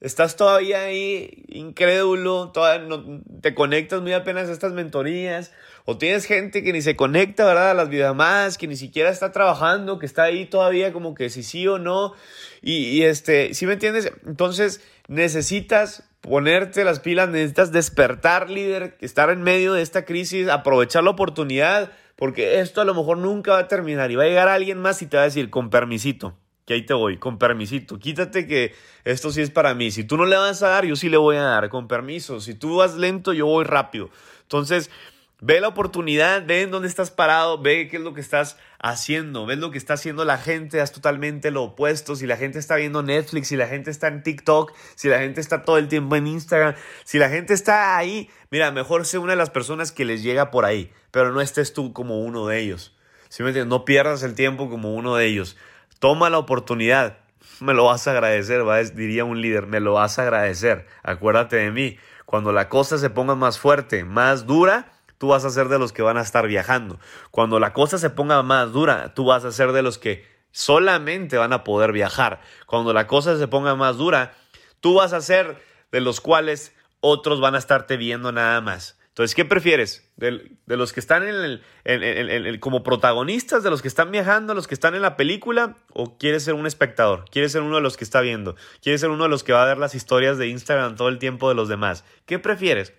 estás 0.00 0.34
todavía 0.34 0.80
ahí 0.80 1.44
incrédulo, 1.46 2.50
todavía 2.50 2.88
no, 2.88 3.22
te 3.40 3.54
conectas 3.54 4.02
muy 4.02 4.14
apenas 4.14 4.48
a 4.48 4.52
estas 4.52 4.72
mentorías, 4.72 5.52
o 5.84 5.96
tienes 5.96 6.24
gente 6.24 6.64
que 6.64 6.72
ni 6.72 6.82
se 6.82 6.96
conecta, 6.96 7.46
¿verdad? 7.46 7.70
A 7.70 7.74
las 7.74 7.88
vidas 7.88 8.16
más, 8.16 8.58
que 8.58 8.66
ni 8.66 8.74
siquiera 8.74 9.10
está 9.10 9.30
trabajando, 9.30 10.00
que 10.00 10.06
está 10.06 10.24
ahí 10.24 10.44
todavía 10.44 10.92
como 10.92 11.14
que 11.14 11.30
si 11.30 11.44
sí 11.44 11.68
o 11.68 11.78
no. 11.78 12.14
Y, 12.62 12.78
y 12.88 13.04
este, 13.04 13.54
¿sí 13.54 13.64
me 13.64 13.74
entiendes? 13.74 14.10
Entonces 14.26 14.80
necesitas 15.06 16.02
ponerte 16.28 16.84
las 16.84 17.00
pilas, 17.00 17.28
necesitas 17.28 17.70
despertar, 17.72 18.50
líder, 18.50 18.96
estar 19.00 19.30
en 19.30 19.42
medio 19.42 19.74
de 19.74 19.82
esta 19.82 20.04
crisis, 20.04 20.48
aprovechar 20.48 21.04
la 21.04 21.10
oportunidad, 21.10 21.92
porque 22.16 22.60
esto 22.60 22.80
a 22.80 22.84
lo 22.84 22.94
mejor 22.94 23.18
nunca 23.18 23.52
va 23.52 23.60
a 23.60 23.68
terminar 23.68 24.10
y 24.10 24.16
va 24.16 24.24
a 24.24 24.26
llegar 24.26 24.48
alguien 24.48 24.78
más 24.78 25.00
y 25.02 25.06
te 25.06 25.16
va 25.16 25.22
a 25.22 25.26
decir, 25.26 25.50
con 25.50 25.70
permisito, 25.70 26.36
que 26.64 26.74
ahí 26.74 26.84
te 26.84 26.94
voy, 26.94 27.18
con 27.18 27.38
permisito, 27.38 27.98
quítate 27.98 28.48
que 28.48 28.74
esto 29.04 29.30
sí 29.30 29.40
es 29.40 29.50
para 29.50 29.74
mí. 29.74 29.92
Si 29.92 30.02
tú 30.02 30.16
no 30.16 30.26
le 30.26 30.36
vas 30.36 30.62
a 30.64 30.68
dar, 30.68 30.84
yo 30.84 30.96
sí 30.96 31.08
le 31.08 31.16
voy 31.16 31.36
a 31.36 31.42
dar, 31.42 31.68
con 31.68 31.86
permiso. 31.86 32.40
Si 32.40 32.54
tú 32.54 32.76
vas 32.76 32.96
lento, 32.96 33.32
yo 33.32 33.46
voy 33.46 33.64
rápido. 33.64 34.10
Entonces, 34.42 34.90
Ve 35.40 35.60
la 35.60 35.68
oportunidad, 35.68 36.46
ve 36.46 36.62
en 36.62 36.70
dónde 36.70 36.88
estás 36.88 37.10
parado, 37.10 37.60
ve 37.60 37.88
qué 37.88 37.98
es 37.98 38.02
lo 38.02 38.14
que 38.14 38.22
estás 38.22 38.56
haciendo, 38.78 39.44
ve 39.44 39.56
lo 39.56 39.70
que 39.70 39.76
está 39.76 39.92
haciendo 39.92 40.24
la 40.24 40.38
gente, 40.38 40.80
haz 40.80 40.92
totalmente 40.92 41.50
lo 41.50 41.62
opuesto. 41.62 42.16
Si 42.16 42.26
la 42.26 42.38
gente 42.38 42.58
está 42.58 42.76
viendo 42.76 43.02
Netflix, 43.02 43.48
si 43.48 43.56
la 43.56 43.66
gente 43.66 43.90
está 43.90 44.08
en 44.08 44.22
TikTok, 44.22 44.72
si 44.94 45.08
la 45.08 45.18
gente 45.18 45.42
está 45.42 45.62
todo 45.62 45.76
el 45.76 45.88
tiempo 45.88 46.16
en 46.16 46.26
Instagram, 46.26 46.74
si 47.04 47.18
la 47.18 47.28
gente 47.28 47.52
está 47.52 47.98
ahí, 47.98 48.30
mira, 48.50 48.70
mejor 48.70 49.04
sé 49.04 49.18
una 49.18 49.32
de 49.32 49.36
las 49.36 49.50
personas 49.50 49.92
que 49.92 50.06
les 50.06 50.22
llega 50.22 50.50
por 50.50 50.64
ahí, 50.64 50.90
pero 51.10 51.30
no 51.32 51.42
estés 51.42 51.74
tú 51.74 51.92
como 51.92 52.22
uno 52.22 52.46
de 52.46 52.58
ellos. 52.60 52.96
¿Sí 53.28 53.42
me 53.42 53.50
entiendes? 53.50 53.68
No 53.68 53.84
pierdas 53.84 54.22
el 54.22 54.34
tiempo 54.34 54.70
como 54.70 54.94
uno 54.94 55.16
de 55.16 55.26
ellos. 55.26 55.58
Toma 55.98 56.30
la 56.30 56.38
oportunidad, 56.38 57.18
me 57.60 57.74
lo 57.74 57.84
vas 57.84 58.08
a 58.08 58.12
agradecer, 58.12 58.64
diría 58.94 59.26
un 59.26 59.42
líder, 59.42 59.66
me 59.66 59.80
lo 59.80 59.92
vas 59.92 60.18
a 60.18 60.22
agradecer. 60.22 60.86
Acuérdate 61.02 61.56
de 61.56 61.70
mí, 61.70 61.98
cuando 62.24 62.52
la 62.52 62.70
cosa 62.70 62.96
se 62.96 63.10
ponga 63.10 63.34
más 63.34 63.58
fuerte, 63.58 64.04
más 64.04 64.46
dura, 64.46 64.95
tú 65.18 65.28
vas 65.28 65.44
a 65.44 65.50
ser 65.50 65.68
de 65.68 65.78
los 65.78 65.92
que 65.92 66.02
van 66.02 66.16
a 66.16 66.22
estar 66.22 66.46
viajando. 66.46 66.98
Cuando 67.30 67.58
la 67.58 67.72
cosa 67.72 67.98
se 67.98 68.10
ponga 68.10 68.42
más 68.42 68.72
dura, 68.72 69.14
tú 69.14 69.26
vas 69.26 69.44
a 69.44 69.52
ser 69.52 69.72
de 69.72 69.82
los 69.82 69.98
que 69.98 70.26
solamente 70.50 71.36
van 71.36 71.52
a 71.52 71.64
poder 71.64 71.92
viajar. 71.92 72.40
Cuando 72.66 72.92
la 72.92 73.06
cosa 73.06 73.36
se 73.38 73.48
ponga 73.48 73.74
más 73.74 73.96
dura, 73.96 74.34
tú 74.80 74.94
vas 74.94 75.12
a 75.12 75.20
ser 75.20 75.62
de 75.92 76.00
los 76.00 76.20
cuales 76.20 76.74
otros 77.00 77.40
van 77.40 77.54
a 77.54 77.58
estarte 77.58 77.96
viendo 77.96 78.32
nada 78.32 78.60
más. 78.60 78.98
Entonces, 79.16 79.34
¿qué 79.34 79.46
prefieres? 79.46 80.10
¿De, 80.16 80.50
los 80.66 80.92
que 80.92 81.00
están 81.00 81.26
en 81.26 81.62
el, 81.84 82.60
como 82.60 82.82
protagonistas, 82.82 83.62
de 83.62 83.70
los 83.70 83.80
que 83.80 83.88
están 83.88 84.10
viajando, 84.10 84.52
los 84.52 84.66
que 84.66 84.74
están 84.74 84.94
en 84.94 85.00
la 85.00 85.16
película? 85.16 85.78
¿O 85.94 86.18
quieres 86.18 86.44
ser 86.44 86.52
un 86.52 86.66
espectador? 86.66 87.24
¿Quieres 87.30 87.52
ser 87.52 87.62
uno 87.62 87.76
de 87.76 87.82
los 87.82 87.96
que 87.96 88.04
está 88.04 88.20
viendo? 88.20 88.56
¿Quieres 88.82 89.00
ser 89.00 89.08
uno 89.08 89.24
de 89.24 89.30
los 89.30 89.42
que 89.42 89.54
va 89.54 89.62
a 89.62 89.66
ver 89.66 89.78
las 89.78 89.94
historias 89.94 90.36
de 90.36 90.48
Instagram 90.48 90.96
todo 90.96 91.08
el 91.08 91.18
tiempo 91.18 91.48
de 91.48 91.54
los 91.54 91.68
demás? 91.68 92.04
¿Qué 92.26 92.38
prefieres? 92.38 92.92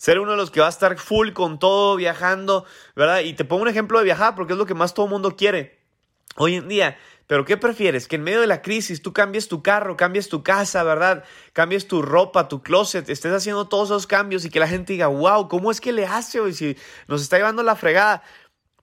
Ser 0.00 0.18
uno 0.18 0.30
de 0.30 0.38
los 0.38 0.50
que 0.50 0.60
va 0.60 0.66
a 0.66 0.70
estar 0.70 0.96
full 0.96 1.32
con 1.32 1.58
todo, 1.58 1.94
viajando, 1.94 2.64
¿verdad? 2.96 3.20
Y 3.20 3.34
te 3.34 3.44
pongo 3.44 3.60
un 3.60 3.68
ejemplo 3.68 3.98
de 3.98 4.04
viajar 4.06 4.34
porque 4.34 4.54
es 4.54 4.58
lo 4.58 4.64
que 4.64 4.72
más 4.72 4.94
todo 4.94 5.04
el 5.04 5.12
mundo 5.12 5.36
quiere 5.36 5.78
hoy 6.36 6.54
en 6.54 6.68
día. 6.68 6.96
Pero 7.26 7.44
¿qué 7.44 7.58
prefieres? 7.58 8.08
Que 8.08 8.16
en 8.16 8.22
medio 8.22 8.40
de 8.40 8.46
la 8.46 8.62
crisis 8.62 9.02
tú 9.02 9.12
cambies 9.12 9.46
tu 9.46 9.62
carro, 9.62 9.98
cambies 9.98 10.30
tu 10.30 10.42
casa, 10.42 10.82
¿verdad? 10.84 11.24
Cambies 11.52 11.86
tu 11.86 12.00
ropa, 12.00 12.48
tu 12.48 12.62
closet, 12.62 13.10
estés 13.10 13.30
haciendo 13.30 13.68
todos 13.68 13.90
esos 13.90 14.06
cambios 14.06 14.46
y 14.46 14.48
que 14.48 14.58
la 14.58 14.68
gente 14.68 14.94
diga, 14.94 15.08
wow, 15.08 15.48
¿cómo 15.48 15.70
es 15.70 15.82
que 15.82 15.92
le 15.92 16.06
hace 16.06 16.40
hoy 16.40 16.54
si 16.54 16.78
nos 17.06 17.20
está 17.20 17.36
llevando 17.36 17.62
la 17.62 17.76
fregada? 17.76 18.22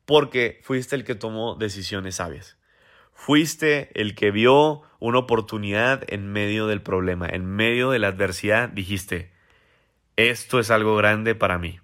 Porque 0.05 0.61
fuiste 0.61 0.95
el 0.95 1.03
que 1.03 1.15
tomó 1.15 1.55
decisiones 1.55 2.17
sabias. 2.17 2.59
Fuiste 3.11 3.89
el 3.99 4.13
que 4.13 4.29
vio 4.29 4.83
una 4.99 5.17
oportunidad 5.17 6.03
en 6.09 6.31
medio 6.31 6.67
del 6.67 6.83
problema, 6.83 7.27
en 7.27 7.47
medio 7.47 7.89
de 7.89 7.97
la 7.97 8.09
adversidad, 8.09 8.69
dijiste, 8.69 9.35
esto 10.17 10.59
es 10.59 10.71
algo 10.71 10.95
grande 10.95 11.35
para 11.35 11.57
mí. 11.59 11.79